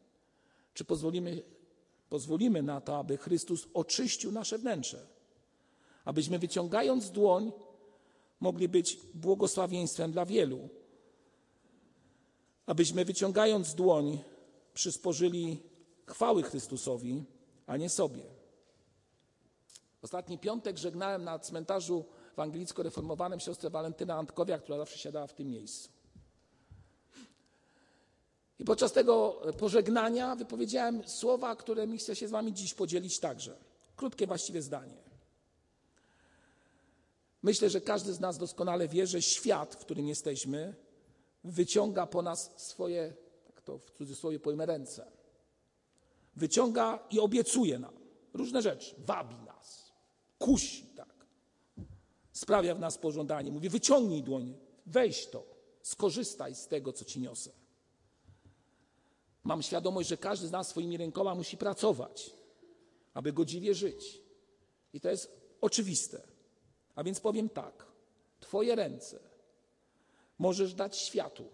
Czy 0.74 0.86
pozwolimy, 0.86 1.44
pozwolimy 2.10 2.64
na 2.64 2.82
to, 2.82 2.98
aby 2.98 3.18
Chrystus 3.18 3.68
oczyścił 3.74 4.32
nasze 4.32 4.58
wnętrze? 4.58 5.08
Abyśmy 6.06 6.40
wyciągając 6.40 7.12
dłoń, 7.12 7.52
mogli 8.40 8.70
być 8.70 8.98
błogosławieństwem 9.14 10.12
dla 10.12 10.26
wielu. 10.26 10.70
Abyśmy 12.66 13.06
wyciągając 13.06 13.76
dłoń, 13.76 14.20
przysporzyli 14.74 15.64
chwały 16.06 16.44
Chrystusowi, 16.44 17.24
a 17.68 17.78
nie 17.78 17.90
sobie. 17.90 18.24
Ostatni 20.02 20.38
piątek 20.40 20.78
żegnałem 20.78 21.24
na 21.24 21.40
cmentarzu 21.40 22.06
ewangelicko-reformowanym 22.36 23.40
siostrę 23.40 23.70
Walentynę 23.70 24.16
Antkowiak, 24.16 24.64
która 24.64 24.78
zawsze 24.78 24.98
siadała 24.98 25.28
w 25.28 25.34
tym 25.34 25.48
miejscu. 25.48 25.90
I 28.62 28.66
podczas 28.66 28.92
tego 28.92 29.42
pożegnania 29.58 30.36
wypowiedziałem 30.36 31.08
słowa, 31.08 31.56
którymi 31.56 31.98
chcę 31.98 32.16
się 32.16 32.28
z 32.28 32.32
wami 32.32 32.54
dziś 32.54 32.74
podzielić 32.74 33.20
także. 33.20 33.58
Krótkie 33.96 34.28
właściwie 34.28 34.62
zdanie. 34.62 34.98
Myślę, 37.44 37.70
że 37.70 37.82
każdy 37.82 38.14
z 38.14 38.20
nas 38.20 38.38
doskonale 38.38 38.88
wie, 38.88 39.08
że 39.08 39.22
świat, 39.22 39.76
w 39.76 39.78
którym 39.78 40.08
jesteśmy, 40.08 40.76
wyciąga 41.44 42.08
po 42.08 42.22
nas 42.22 42.52
swoje, 42.58 43.14
tak 43.48 43.62
to 43.62 43.78
w 43.78 43.92
cudzysłowie 43.92 44.40
pojmę, 44.40 44.66
ręce. 44.66 45.12
Wyciąga 46.36 47.00
i 47.12 47.20
obiecuje 47.20 47.80
nam 47.80 47.94
różne 48.34 48.62
rzeczy, 48.62 48.96
wabi 48.98 49.36
nas, 49.36 49.92
kusi, 50.40 50.86
tak. 50.86 51.26
Sprawia 52.34 52.76
w 52.76 52.80
nas 52.80 52.98
pożądanie. 52.98 53.52
Mówi, 53.52 53.70
wyciągnij 53.70 54.24
dłoń, 54.24 54.58
weź 54.86 55.28
to, 55.28 55.46
skorzystaj 55.82 56.56
z 56.56 56.68
tego, 56.68 56.94
co 56.94 57.06
ci 57.06 57.20
niosę. 57.20 57.61
Mam 59.44 59.64
świadomość, 59.64 60.10
że 60.10 60.18
każdy 60.18 60.48
z 60.48 60.52
nas 60.52 60.68
swoimi 60.68 60.98
rękoma 60.98 61.36
musi 61.36 61.58
pracować, 61.58 62.32
aby 63.14 63.34
godziwie 63.34 63.76
żyć. 63.76 64.22
I 64.94 65.02
to 65.02 65.10
jest 65.10 65.32
oczywiste. 65.62 66.22
A 66.96 67.04
więc 67.04 67.20
powiem 67.20 67.50
tak: 67.50 67.86
Twoje 68.40 68.76
ręce 68.76 69.20
możesz 70.40 70.74
dać 70.74 70.98
światu. 70.98 71.46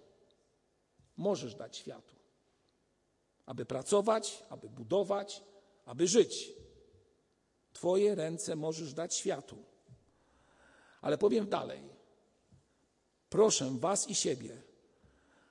Możesz 1.18 1.56
dać 1.56 1.78
światu. 1.78 2.16
Aby 3.46 3.66
pracować, 3.66 4.44
aby 4.50 4.70
budować, 4.70 5.44
aby 5.86 6.08
żyć. 6.08 6.54
Twoje 7.74 8.16
ręce 8.16 8.56
możesz 8.56 8.94
dać 8.94 9.16
światu. 9.16 9.58
Ale 11.02 11.18
powiem 11.18 11.50
dalej. 11.50 11.90
Proszę 13.30 13.76
Was 13.80 14.10
i 14.10 14.16
siebie, 14.16 14.62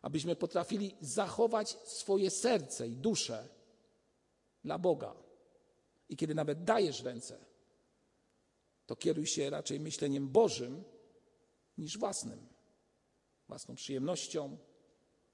abyśmy 0.06 0.36
potrafili 0.36 0.94
zachować 1.00 1.68
swoje 1.84 2.30
serce 2.30 2.88
i 2.88 2.96
duszę 2.96 3.48
dla 4.64 4.78
Boga. 4.78 5.14
I 6.08 6.16
kiedy 6.16 6.34
nawet 6.34 6.64
dajesz 6.64 7.02
ręce, 7.02 7.38
to 8.86 8.96
kieruj 8.96 9.26
się 9.26 9.50
raczej 9.50 9.80
myśleniem 9.80 10.28
Bożym 10.28 10.84
niż 11.78 11.98
własnym, 11.98 12.46
własną 13.48 13.74
przyjemnością, 13.74 14.58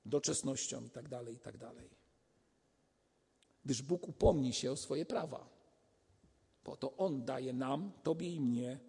doczesnością 0.06 0.82
itd., 0.82 1.08
tak 1.08 1.28
itd. 1.28 1.58
Tak 1.58 1.84
Gdyż 3.64 3.82
Bóg 3.82 4.08
upomni 4.08 4.52
się 4.52 4.72
o 4.72 4.76
swoje 4.76 5.06
prawa. 5.06 5.48
Po 6.64 6.76
to 6.76 6.96
On 6.96 7.24
daje 7.24 7.52
nam, 7.52 7.92
Tobie 8.02 8.28
i 8.28 8.40
mnie, 8.40 8.80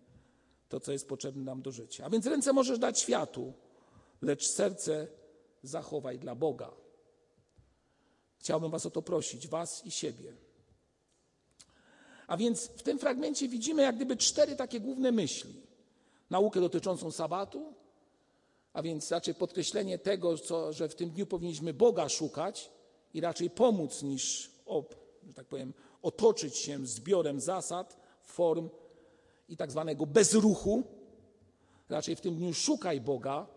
to, 0.69 0.79
co 0.79 0.91
jest 0.91 1.07
potrzebne 1.07 1.43
nam 1.43 1.61
do 1.61 1.71
życia. 1.71 2.05
A 2.05 2.09
więc 2.09 2.25
ręce 2.25 2.53
możesz 2.53 2.79
dać 2.79 2.99
światu, 2.99 3.53
lecz 4.21 4.47
serce 4.47 5.22
zachowaj 5.63 6.19
dla 6.19 6.35
Boga. 6.35 6.71
Chciałbym 8.37 8.71
Was 8.71 8.85
o 8.85 8.91
to 8.91 9.01
prosić, 9.01 9.47
Was 9.47 9.85
i 9.85 9.91
siebie. 9.91 10.33
A 12.27 12.37
więc 12.37 12.67
w 12.67 12.83
tym 12.83 12.99
fragmencie 12.99 13.47
widzimy 13.47 13.81
jak 13.81 13.95
gdyby 13.95 14.17
cztery 14.17 14.55
takie 14.55 14.79
główne 14.79 15.11
myśli. 15.11 15.61
Naukę 16.29 16.61
dotyczącą 16.61 17.11
sabatu, 17.11 17.73
a 18.73 18.81
więc 18.81 19.11
raczej 19.11 19.35
podkreślenie 19.35 19.99
tego, 19.99 20.37
co, 20.37 20.73
że 20.73 20.89
w 20.89 20.95
tym 20.95 21.09
dniu 21.09 21.25
powinniśmy 21.25 21.73
Boga 21.73 22.09
szukać 22.09 22.71
i 23.13 23.21
raczej 23.21 23.49
pomóc 23.49 24.03
niż, 24.03 24.51
że 25.27 25.33
tak 25.33 25.47
powiem, 25.47 25.73
otoczyć 26.01 26.57
się 26.57 26.85
zbiorem 26.85 27.39
zasad, 27.39 27.97
form 28.21 28.69
i 29.49 29.57
tak 29.57 29.71
zwanego 29.71 30.05
bezruchu. 30.05 30.83
Raczej 31.89 32.15
w 32.15 32.21
tym 32.21 32.35
dniu 32.35 32.53
szukaj 32.53 33.01
Boga, 33.01 33.47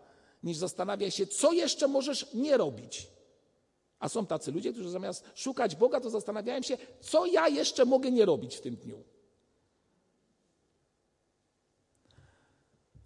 niż 0.47 0.57
zastanawiaj 0.57 1.11
się, 1.11 1.27
co 1.27 1.51
jeszcze 1.51 1.87
możesz 1.87 2.33
nie 2.33 2.57
robić. 2.57 3.07
A 3.99 4.09
są 4.09 4.25
tacy 4.25 4.51
ludzie, 4.51 4.73
którzy 4.73 4.89
zamiast 4.89 5.23
szukać 5.35 5.75
Boga, 5.75 6.01
to 6.01 6.09
zastanawiają 6.09 6.61
się, 6.61 6.77
co 7.01 7.25
ja 7.25 7.47
jeszcze 7.47 7.85
mogę 7.85 8.11
nie 8.11 8.25
robić 8.25 8.55
w 8.55 8.61
tym 8.61 8.75
dniu. 8.75 9.03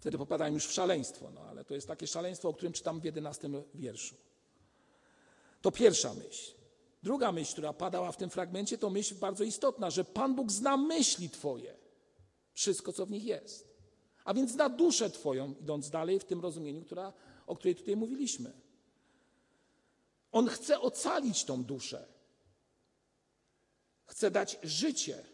Wtedy 0.00 0.18
popadają 0.18 0.54
już 0.54 0.66
w 0.66 0.72
szaleństwo, 0.72 1.30
no 1.34 1.40
ale 1.40 1.64
to 1.64 1.74
jest 1.74 1.88
takie 1.88 2.06
szaleństwo, 2.06 2.48
o 2.48 2.54
którym 2.54 2.72
czytam 2.72 3.00
w 3.00 3.04
jedenastym 3.04 3.62
wierszu. 3.74 4.14
To 5.62 5.70
pierwsza 5.70 6.14
myśl. 6.14 6.52
Druga 7.02 7.32
myśl, 7.32 7.52
która 7.52 7.72
padała 7.72 8.12
w 8.12 8.16
tym 8.16 8.30
fragmencie, 8.30 8.78
to 8.78 8.90
myśl 8.90 9.14
bardzo 9.14 9.44
istotna, 9.44 9.90
że 9.90 10.04
Pan 10.04 10.34
Bóg 10.34 10.52
zna 10.52 10.76
myśli 10.76 11.30
Twoje, 11.30 11.76
wszystko, 12.52 12.92
co 12.92 13.06
w 13.06 13.10
nich 13.10 13.24
jest. 13.24 13.68
A 14.24 14.34
więc 14.34 14.50
zna 14.50 14.68
duszę 14.68 15.10
Twoją, 15.10 15.54
idąc 15.60 15.90
dalej 15.90 16.20
w 16.20 16.24
tym 16.24 16.40
rozumieniu, 16.40 16.84
która, 16.84 17.12
o 17.46 17.56
której 17.56 17.74
tutaj 17.74 17.96
mówiliśmy. 17.96 18.52
On 20.32 20.48
chce 20.48 20.80
ocalić 20.80 21.44
tą 21.44 21.64
duszę. 21.64 22.06
Chce 24.06 24.30
dać 24.30 24.58
życie, 24.62 25.24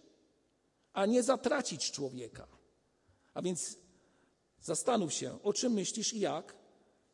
a 0.92 1.06
nie 1.06 1.22
zatracić 1.22 1.90
człowieka. 1.90 2.46
A 3.34 3.42
więc 3.42 3.78
zastanów 4.60 5.12
się, 5.12 5.42
o 5.42 5.52
czym 5.52 5.72
myślisz 5.72 6.14
i 6.14 6.20
jak, 6.20 6.56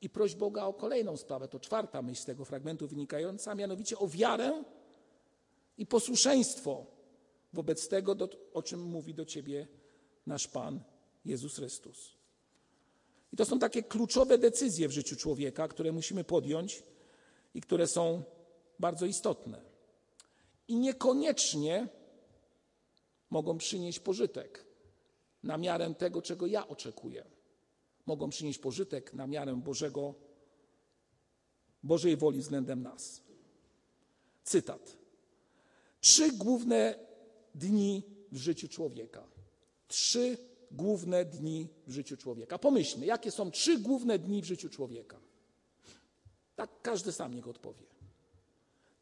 i 0.00 0.10
proś 0.10 0.34
Boga 0.34 0.64
o 0.64 0.72
kolejną 0.72 1.16
sprawę. 1.16 1.48
To 1.48 1.60
czwarta 1.60 2.02
myśl 2.02 2.22
z 2.22 2.24
tego 2.24 2.44
fragmentu 2.44 2.88
wynikająca, 2.88 3.50
a 3.50 3.54
mianowicie 3.54 3.98
o 3.98 4.08
wiarę 4.08 4.64
i 5.78 5.86
posłuszeństwo 5.86 6.86
wobec 7.52 7.88
tego, 7.88 8.16
o 8.52 8.62
czym 8.62 8.82
mówi 8.82 9.14
do 9.14 9.24
ciebie 9.24 9.68
nasz 10.26 10.48
Pan 10.48 10.80
Jezus 11.24 11.56
Chrystus. 11.56 12.23
I 13.34 13.36
to 13.36 13.44
są 13.44 13.58
takie 13.58 13.82
kluczowe 13.82 14.38
decyzje 14.38 14.88
w 14.88 14.92
życiu 14.92 15.16
człowieka, 15.16 15.68
które 15.68 15.92
musimy 15.92 16.24
podjąć 16.24 16.82
i 17.54 17.60
które 17.60 17.86
są 17.86 18.22
bardzo 18.78 19.06
istotne. 19.06 19.62
I 20.68 20.76
niekoniecznie 20.76 21.88
mogą 23.30 23.58
przynieść 23.58 24.00
pożytek 24.00 24.64
na 25.42 25.58
miarę 25.58 25.94
tego, 25.94 26.22
czego 26.22 26.46
ja 26.46 26.68
oczekuję. 26.68 27.24
Mogą 28.06 28.30
przynieść 28.30 28.58
pożytek 28.58 29.14
na 29.14 29.26
miarę 29.26 29.56
Bożego, 29.56 30.14
Bożej 31.82 32.16
woli 32.16 32.40
względem 32.40 32.82
nas. 32.82 33.22
Cytat. 34.44 34.96
Trzy 36.00 36.32
główne 36.32 36.98
dni 37.54 38.02
w 38.32 38.36
życiu 38.36 38.68
człowieka. 38.68 39.26
Trzy 39.88 40.53
główne 40.70 41.24
dni 41.24 41.68
w 41.86 41.92
życiu 41.92 42.16
człowieka. 42.16 42.58
Pomyślmy, 42.58 43.06
jakie 43.06 43.30
są 43.30 43.50
trzy 43.50 43.78
główne 43.78 44.18
dni 44.18 44.42
w 44.42 44.44
życiu 44.44 44.68
człowieka. 44.68 45.20
Tak 46.56 46.70
każdy 46.82 47.12
sam 47.12 47.34
niech 47.34 47.48
odpowie. 47.48 47.86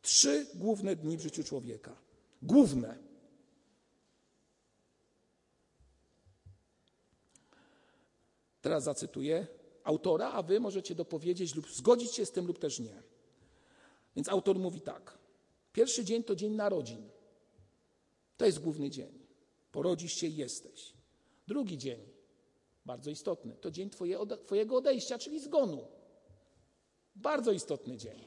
Trzy 0.03 0.47
główne 0.55 0.97
dni 0.97 1.17
w 1.17 1.21
życiu 1.21 1.45
człowieka. 1.45 1.97
Główne. 2.43 2.99
Teraz 8.63 8.85
zacytuję 8.85 9.47
autora, 9.85 10.33
a 10.33 10.43
wy 10.43 10.61
możecie 10.61 10.95
dopowiedzieć 10.95 11.55
lub 11.55 11.71
zgodzić 11.71 12.15
się 12.15 12.27
z 12.27 12.33
tym 12.33 12.47
lub 12.47 12.59
też 12.59 12.79
nie. 12.79 13.03
Więc 14.17 14.29
autor 14.29 14.59
mówi 14.59 14.81
tak. 14.81 15.19
Pierwszy 15.73 16.05
dzień 16.05 16.25
to 16.25 16.37
dzień 16.37 16.53
narodzin. 16.53 17.09
To 18.37 18.47
jest 18.47 18.59
główny 18.59 18.91
dzień. 18.91 19.19
Porodzisz 19.73 20.13
się 20.13 20.27
i 20.27 20.37
jesteś. 20.37 20.93
Drugi 21.47 21.79
dzień, 21.79 22.01
bardzo 22.85 23.11
istotny, 23.11 23.57
to 23.61 23.71
dzień 23.71 23.91
twoje, 23.91 24.19
Twojego 24.47 24.77
odejścia, 24.77 25.19
czyli 25.19 25.41
zgonu. 25.41 25.89
Bardzo 27.15 27.53
istotny 27.53 27.97
dzień. 27.97 28.25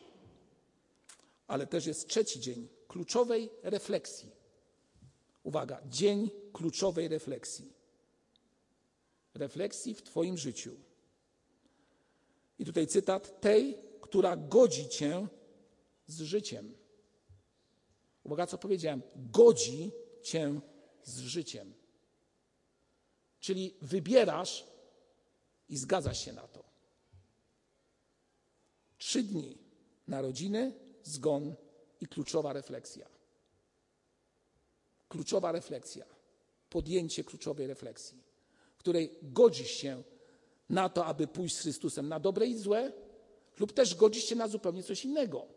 Ale 1.48 1.68
też 1.68 1.86
jest 1.86 2.08
trzeci 2.08 2.40
dzień 2.40 2.68
kluczowej 2.88 3.50
refleksji. 3.64 4.32
Uwaga, 5.44 5.82
dzień 5.90 6.30
kluczowej 6.54 7.08
refleksji. 7.08 7.74
Refleksji 9.34 9.94
w 9.94 10.02
Twoim 10.02 10.38
życiu. 10.38 10.76
I 12.60 12.66
tutaj 12.66 12.88
cytat 12.88 13.42
tej, 13.42 13.78
która 14.02 14.38
godzi 14.38 14.90
Cię 14.90 15.28
z 16.08 16.22
życiem. 16.22 16.76
Uwaga, 18.24 18.48
co 18.48 18.58
powiedziałem. 18.58 19.02
Godzi 19.16 19.92
Cię 20.22 20.60
z 21.04 21.20
życiem. 21.20 21.74
Czyli 23.46 23.76
wybierasz 23.82 24.68
i 25.70 25.78
zgadzasz 25.78 26.26
się 26.26 26.34
na 26.34 26.48
to. 26.48 26.64
Trzy 28.98 29.24
dni 29.24 29.58
narodziny, 30.08 30.74
zgon 31.04 31.56
i 32.02 32.08
kluczowa 32.08 32.54
refleksja. 32.54 33.10
Kluczowa 35.10 35.52
refleksja, 35.52 36.06
podjęcie 36.70 37.24
kluczowej 37.24 37.68
refleksji, 37.68 38.24
w 38.76 38.78
której 38.78 39.20
godzisz 39.22 39.72
się 39.72 40.04
na 40.70 40.90
to, 40.90 41.06
aby 41.06 41.28
pójść 41.28 41.56
z 41.56 41.62
Chrystusem 41.62 42.08
na 42.08 42.20
dobre 42.20 42.48
i 42.48 42.58
złe, 42.58 42.92
lub 43.60 43.74
też 43.74 43.96
godzisz 43.96 44.24
się 44.24 44.36
na 44.36 44.48
zupełnie 44.48 44.84
coś 44.84 45.06
innego. 45.06 45.48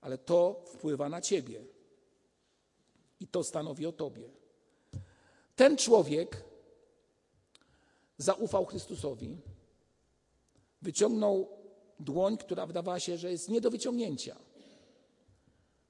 Ale 0.00 0.18
to 0.18 0.64
wpływa 0.66 1.08
na 1.08 1.20
ciebie 1.20 1.64
i 3.20 3.26
to 3.28 3.44
stanowi 3.44 3.86
o 3.86 3.92
tobie. 3.92 4.41
Ten 5.56 5.76
człowiek 5.76 6.44
zaufał 8.18 8.64
Chrystusowi, 8.66 9.38
wyciągnął 10.82 11.48
dłoń, 12.00 12.36
która 12.36 12.66
wydawała 12.66 13.00
się, 13.00 13.18
że 13.18 13.30
jest 13.30 13.48
nie 13.48 13.60
do 13.60 13.70
wyciągnięcia. 13.70 14.36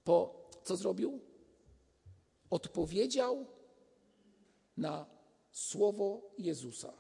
Po 0.05 0.49
co 0.65 0.77
zrobił? 0.77 1.21
Odpowiedział 2.51 3.47
na 4.77 5.07
słowo 5.51 6.31
Jezusa, 6.39 6.93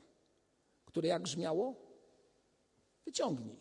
które 0.84 1.08
jak 1.08 1.22
brzmiało? 1.22 1.74
Wyciągnij. 3.04 3.56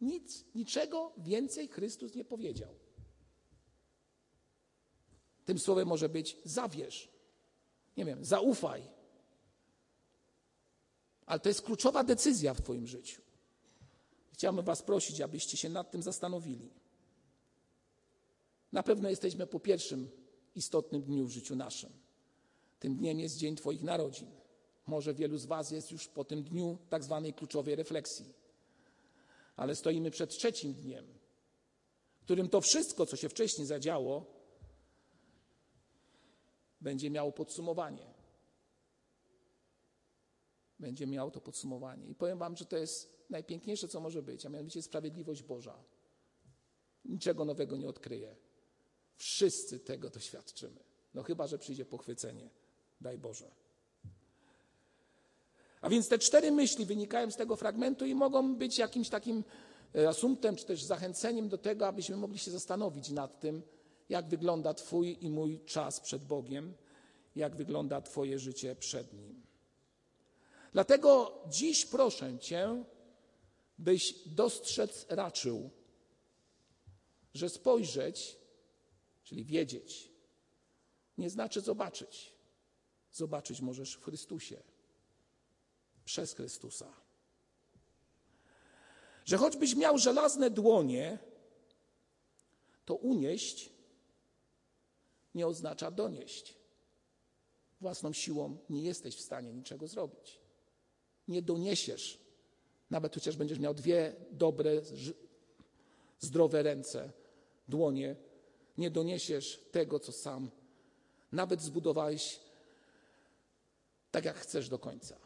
Nic, 0.00 0.44
niczego 0.54 1.12
więcej 1.18 1.68
Chrystus 1.68 2.14
nie 2.14 2.24
powiedział. 2.24 2.74
Tym 5.44 5.58
słowem 5.58 5.88
może 5.88 6.08
być 6.08 6.36
zawierz. 6.44 7.19
Nie 7.96 8.04
wiem, 8.04 8.24
zaufaj. 8.24 8.82
Ale 11.26 11.40
to 11.40 11.48
jest 11.48 11.62
kluczowa 11.62 12.04
decyzja 12.04 12.54
w 12.54 12.62
Twoim 12.62 12.86
życiu. 12.86 13.22
Chciałbym 14.32 14.64
Was 14.64 14.82
prosić, 14.82 15.20
abyście 15.20 15.56
się 15.56 15.68
nad 15.68 15.90
tym 15.90 16.02
zastanowili. 16.02 16.70
Na 18.72 18.82
pewno 18.82 19.10
jesteśmy 19.10 19.46
po 19.46 19.60
pierwszym 19.60 20.10
istotnym 20.54 21.02
dniu 21.02 21.26
w 21.26 21.30
życiu 21.30 21.56
naszym. 21.56 21.90
Tym 22.80 22.96
dniem 22.96 23.20
jest 23.20 23.36
dzień 23.36 23.56
Twoich 23.56 23.82
narodzin. 23.82 24.30
Może 24.86 25.14
wielu 25.14 25.38
z 25.38 25.46
Was 25.46 25.70
jest 25.70 25.90
już 25.90 26.08
po 26.08 26.24
tym 26.24 26.42
dniu 26.42 26.78
tak 26.88 27.04
zwanej 27.04 27.34
kluczowej 27.34 27.76
refleksji. 27.76 28.34
Ale 29.56 29.76
stoimy 29.76 30.10
przed 30.10 30.30
trzecim 30.30 30.74
dniem, 30.74 31.06
którym 32.20 32.48
to 32.48 32.60
wszystko, 32.60 33.06
co 33.06 33.16
się 33.16 33.28
wcześniej 33.28 33.66
zadziało, 33.66 34.26
będzie 36.80 37.10
miało 37.10 37.32
podsumowanie. 37.32 38.14
Będzie 40.78 41.06
miało 41.06 41.30
to 41.30 41.40
podsumowanie. 41.40 42.06
I 42.06 42.14
powiem 42.14 42.38
Wam, 42.38 42.56
że 42.56 42.64
to 42.64 42.76
jest 42.76 43.20
najpiękniejsze, 43.30 43.88
co 43.88 44.00
może 44.00 44.22
być, 44.22 44.46
a 44.46 44.48
mianowicie 44.48 44.82
sprawiedliwość 44.82 45.42
Boża. 45.42 45.84
Niczego 47.04 47.44
nowego 47.44 47.76
nie 47.76 47.88
odkryję. 47.88 48.36
Wszyscy 49.16 49.80
tego 49.80 50.10
doświadczymy. 50.10 50.80
No 51.14 51.22
chyba, 51.22 51.46
że 51.46 51.58
przyjdzie 51.58 51.84
pochwycenie. 51.84 52.50
Daj 53.00 53.18
Boże. 53.18 53.50
A 55.80 55.88
więc 55.88 56.08
te 56.08 56.18
cztery 56.18 56.52
myśli 56.52 56.86
wynikają 56.86 57.30
z 57.30 57.36
tego 57.36 57.56
fragmentu 57.56 58.06
i 58.06 58.14
mogą 58.14 58.56
być 58.56 58.78
jakimś 58.78 59.08
takim 59.08 59.44
e, 59.94 60.08
asumptem, 60.08 60.56
czy 60.56 60.66
też 60.66 60.82
zachęceniem 60.82 61.48
do 61.48 61.58
tego, 61.58 61.86
abyśmy 61.86 62.16
mogli 62.16 62.38
się 62.38 62.50
zastanowić 62.50 63.10
nad 63.10 63.40
tym, 63.40 63.62
jak 64.10 64.28
wygląda 64.28 64.74
Twój 64.74 65.18
i 65.20 65.30
mój 65.30 65.60
czas 65.64 66.00
przed 66.00 66.24
Bogiem, 66.24 66.74
jak 67.36 67.56
wygląda 67.56 68.00
Twoje 68.00 68.38
życie 68.38 68.76
przed 68.76 69.12
Nim. 69.12 69.42
Dlatego 70.72 71.42
dziś 71.48 71.86
proszę 71.86 72.38
Cię, 72.38 72.84
byś 73.78 74.14
dostrzec 74.26 75.06
raczył 75.08 75.70
że 77.34 77.48
spojrzeć, 77.48 78.36
czyli 79.24 79.44
wiedzieć, 79.44 80.10
nie 81.18 81.30
znaczy 81.30 81.60
zobaczyć. 81.60 82.32
Zobaczyć 83.12 83.60
możesz 83.60 83.94
w 83.94 84.04
Chrystusie, 84.04 84.62
przez 86.04 86.32
Chrystusa. 86.34 86.92
Że 89.24 89.36
choćbyś 89.36 89.74
miał 89.74 89.98
żelazne 89.98 90.50
dłonie, 90.50 91.18
to 92.84 92.94
unieść 92.94 93.70
nie 95.34 95.46
oznacza 95.46 95.90
donieść. 95.90 96.54
Własną 97.80 98.12
siłą 98.12 98.58
nie 98.70 98.82
jesteś 98.82 99.16
w 99.16 99.20
stanie 99.20 99.52
niczego 99.52 99.88
zrobić. 99.88 100.40
Nie 101.28 101.42
doniesiesz, 101.42 102.20
nawet 102.90 103.14
chociaż 103.14 103.36
będziesz 103.36 103.58
miał 103.58 103.74
dwie 103.74 104.16
dobre, 104.30 104.82
zdrowe 106.18 106.62
ręce, 106.62 107.12
dłonie, 107.68 108.16
nie 108.78 108.90
doniesiesz 108.90 109.68
tego, 109.72 110.00
co 110.00 110.12
sam 110.12 110.50
nawet 111.32 111.62
zbudowałeś 111.62 112.40
tak, 114.10 114.24
jak 114.24 114.36
chcesz 114.36 114.68
do 114.68 114.78
końca. 114.78 115.16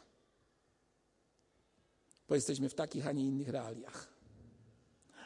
Bo 2.29 2.35
jesteśmy 2.35 2.69
w 2.69 2.75
takich, 2.75 3.07
a 3.07 3.13
nie 3.13 3.25
innych 3.25 3.49
realiach. 3.49 4.15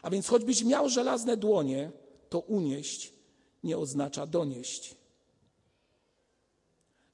A 0.02 0.10
więc 0.10 0.28
choćbyś 0.28 0.64
miał 0.64 0.88
żelazne 0.88 1.36
dłonie, 1.36 1.92
to 2.28 2.40
unieść 2.40 3.17
nie 3.62 3.78
oznacza 3.78 4.26
donieść. 4.26 4.96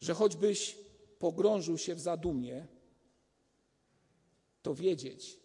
Że 0.00 0.14
choćbyś 0.14 0.78
pogrążył 1.18 1.78
się 1.78 1.94
w 1.94 2.00
zadumie, 2.00 2.66
to 4.62 4.74
wiedzieć 4.74 5.40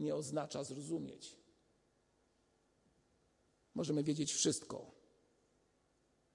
nie 0.00 0.14
oznacza 0.14 0.64
zrozumieć. 0.64 1.36
Możemy 3.74 4.02
wiedzieć 4.04 4.32
wszystko, 4.32 4.90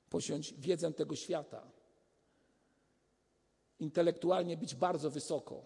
posiąść 0.09 0.53
wiedzę 0.53 0.93
tego 0.93 1.15
świata, 1.15 1.71
intelektualnie 3.79 4.57
być 4.57 4.75
bardzo 4.75 5.11
wysoko, 5.11 5.65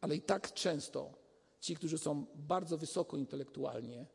ale 0.00 0.16
i 0.16 0.22
tak 0.22 0.54
często 0.54 1.14
ci, 1.60 1.76
którzy 1.76 1.98
są 1.98 2.26
bardzo 2.34 2.78
wysoko 2.78 3.16
intelektualnie, 3.16 4.06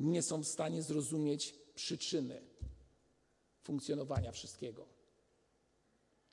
nie 0.00 0.22
są 0.22 0.42
w 0.42 0.48
stanie 0.48 0.82
zrozumieć 0.82 1.54
przyczyny 1.74 2.42
funkcjonowania 3.62 4.32
wszystkiego. 4.32 4.86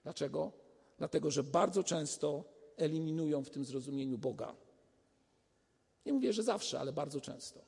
Dlaczego? 0.04 0.52
Dlatego, 0.98 1.32
że 1.32 1.44
bardzo 1.44 1.84
często 1.84 2.44
eliminują 2.78 3.44
w 3.44 3.50
tym 3.50 3.66
zrozumieniu 3.66 4.18
Boga. 4.18 4.56
Nie 6.06 6.14
mówię, 6.14 6.34
że 6.34 6.44
zawsze, 6.44 6.80
ale 6.80 6.94
bardzo 6.94 7.22
często. 7.22 7.62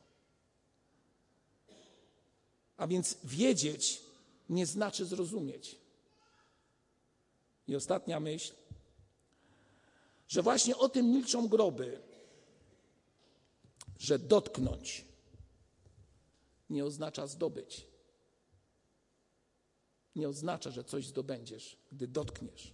A 2.78 2.88
więc 2.88 3.18
wiedzieć 3.24 4.02
nie 4.50 4.66
znaczy 4.66 5.06
zrozumieć. 5.06 5.80
I 7.68 7.76
ostatnia 7.76 8.20
myśl, 8.20 8.54
że 10.28 10.42
właśnie 10.42 10.78
o 10.78 10.90
tym 10.90 11.12
milczą 11.12 11.48
groby, 11.48 12.02
że 14.00 14.20
dotknąć 14.20 15.06
nie 16.74 16.86
oznacza 16.86 17.28
zdobyć. 17.28 17.88
Nie 20.16 20.30
oznacza, 20.30 20.72
że 20.72 20.84
coś 20.84 21.08
zdobędziesz, 21.08 21.78
gdy 21.92 22.08
dotkniesz. 22.08 22.72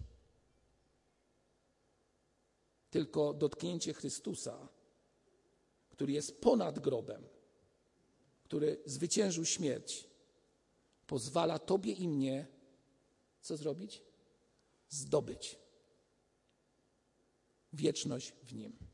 Tylko 2.90 3.34
dotknięcie 3.34 3.94
Chrystusa, 3.94 4.68
który 5.90 6.12
jest 6.12 6.40
ponad 6.40 6.78
grobem, 6.78 7.24
który 8.44 8.82
zwyciężył 8.86 9.44
śmierć, 9.44 10.08
pozwala 11.06 11.58
Tobie 11.58 11.92
i 11.92 12.08
mnie 12.08 12.46
co 13.40 13.56
zrobić? 13.56 14.02
Zdobyć 14.88 15.58
wieczność 17.72 18.32
w 18.42 18.54
Nim. 18.54 18.89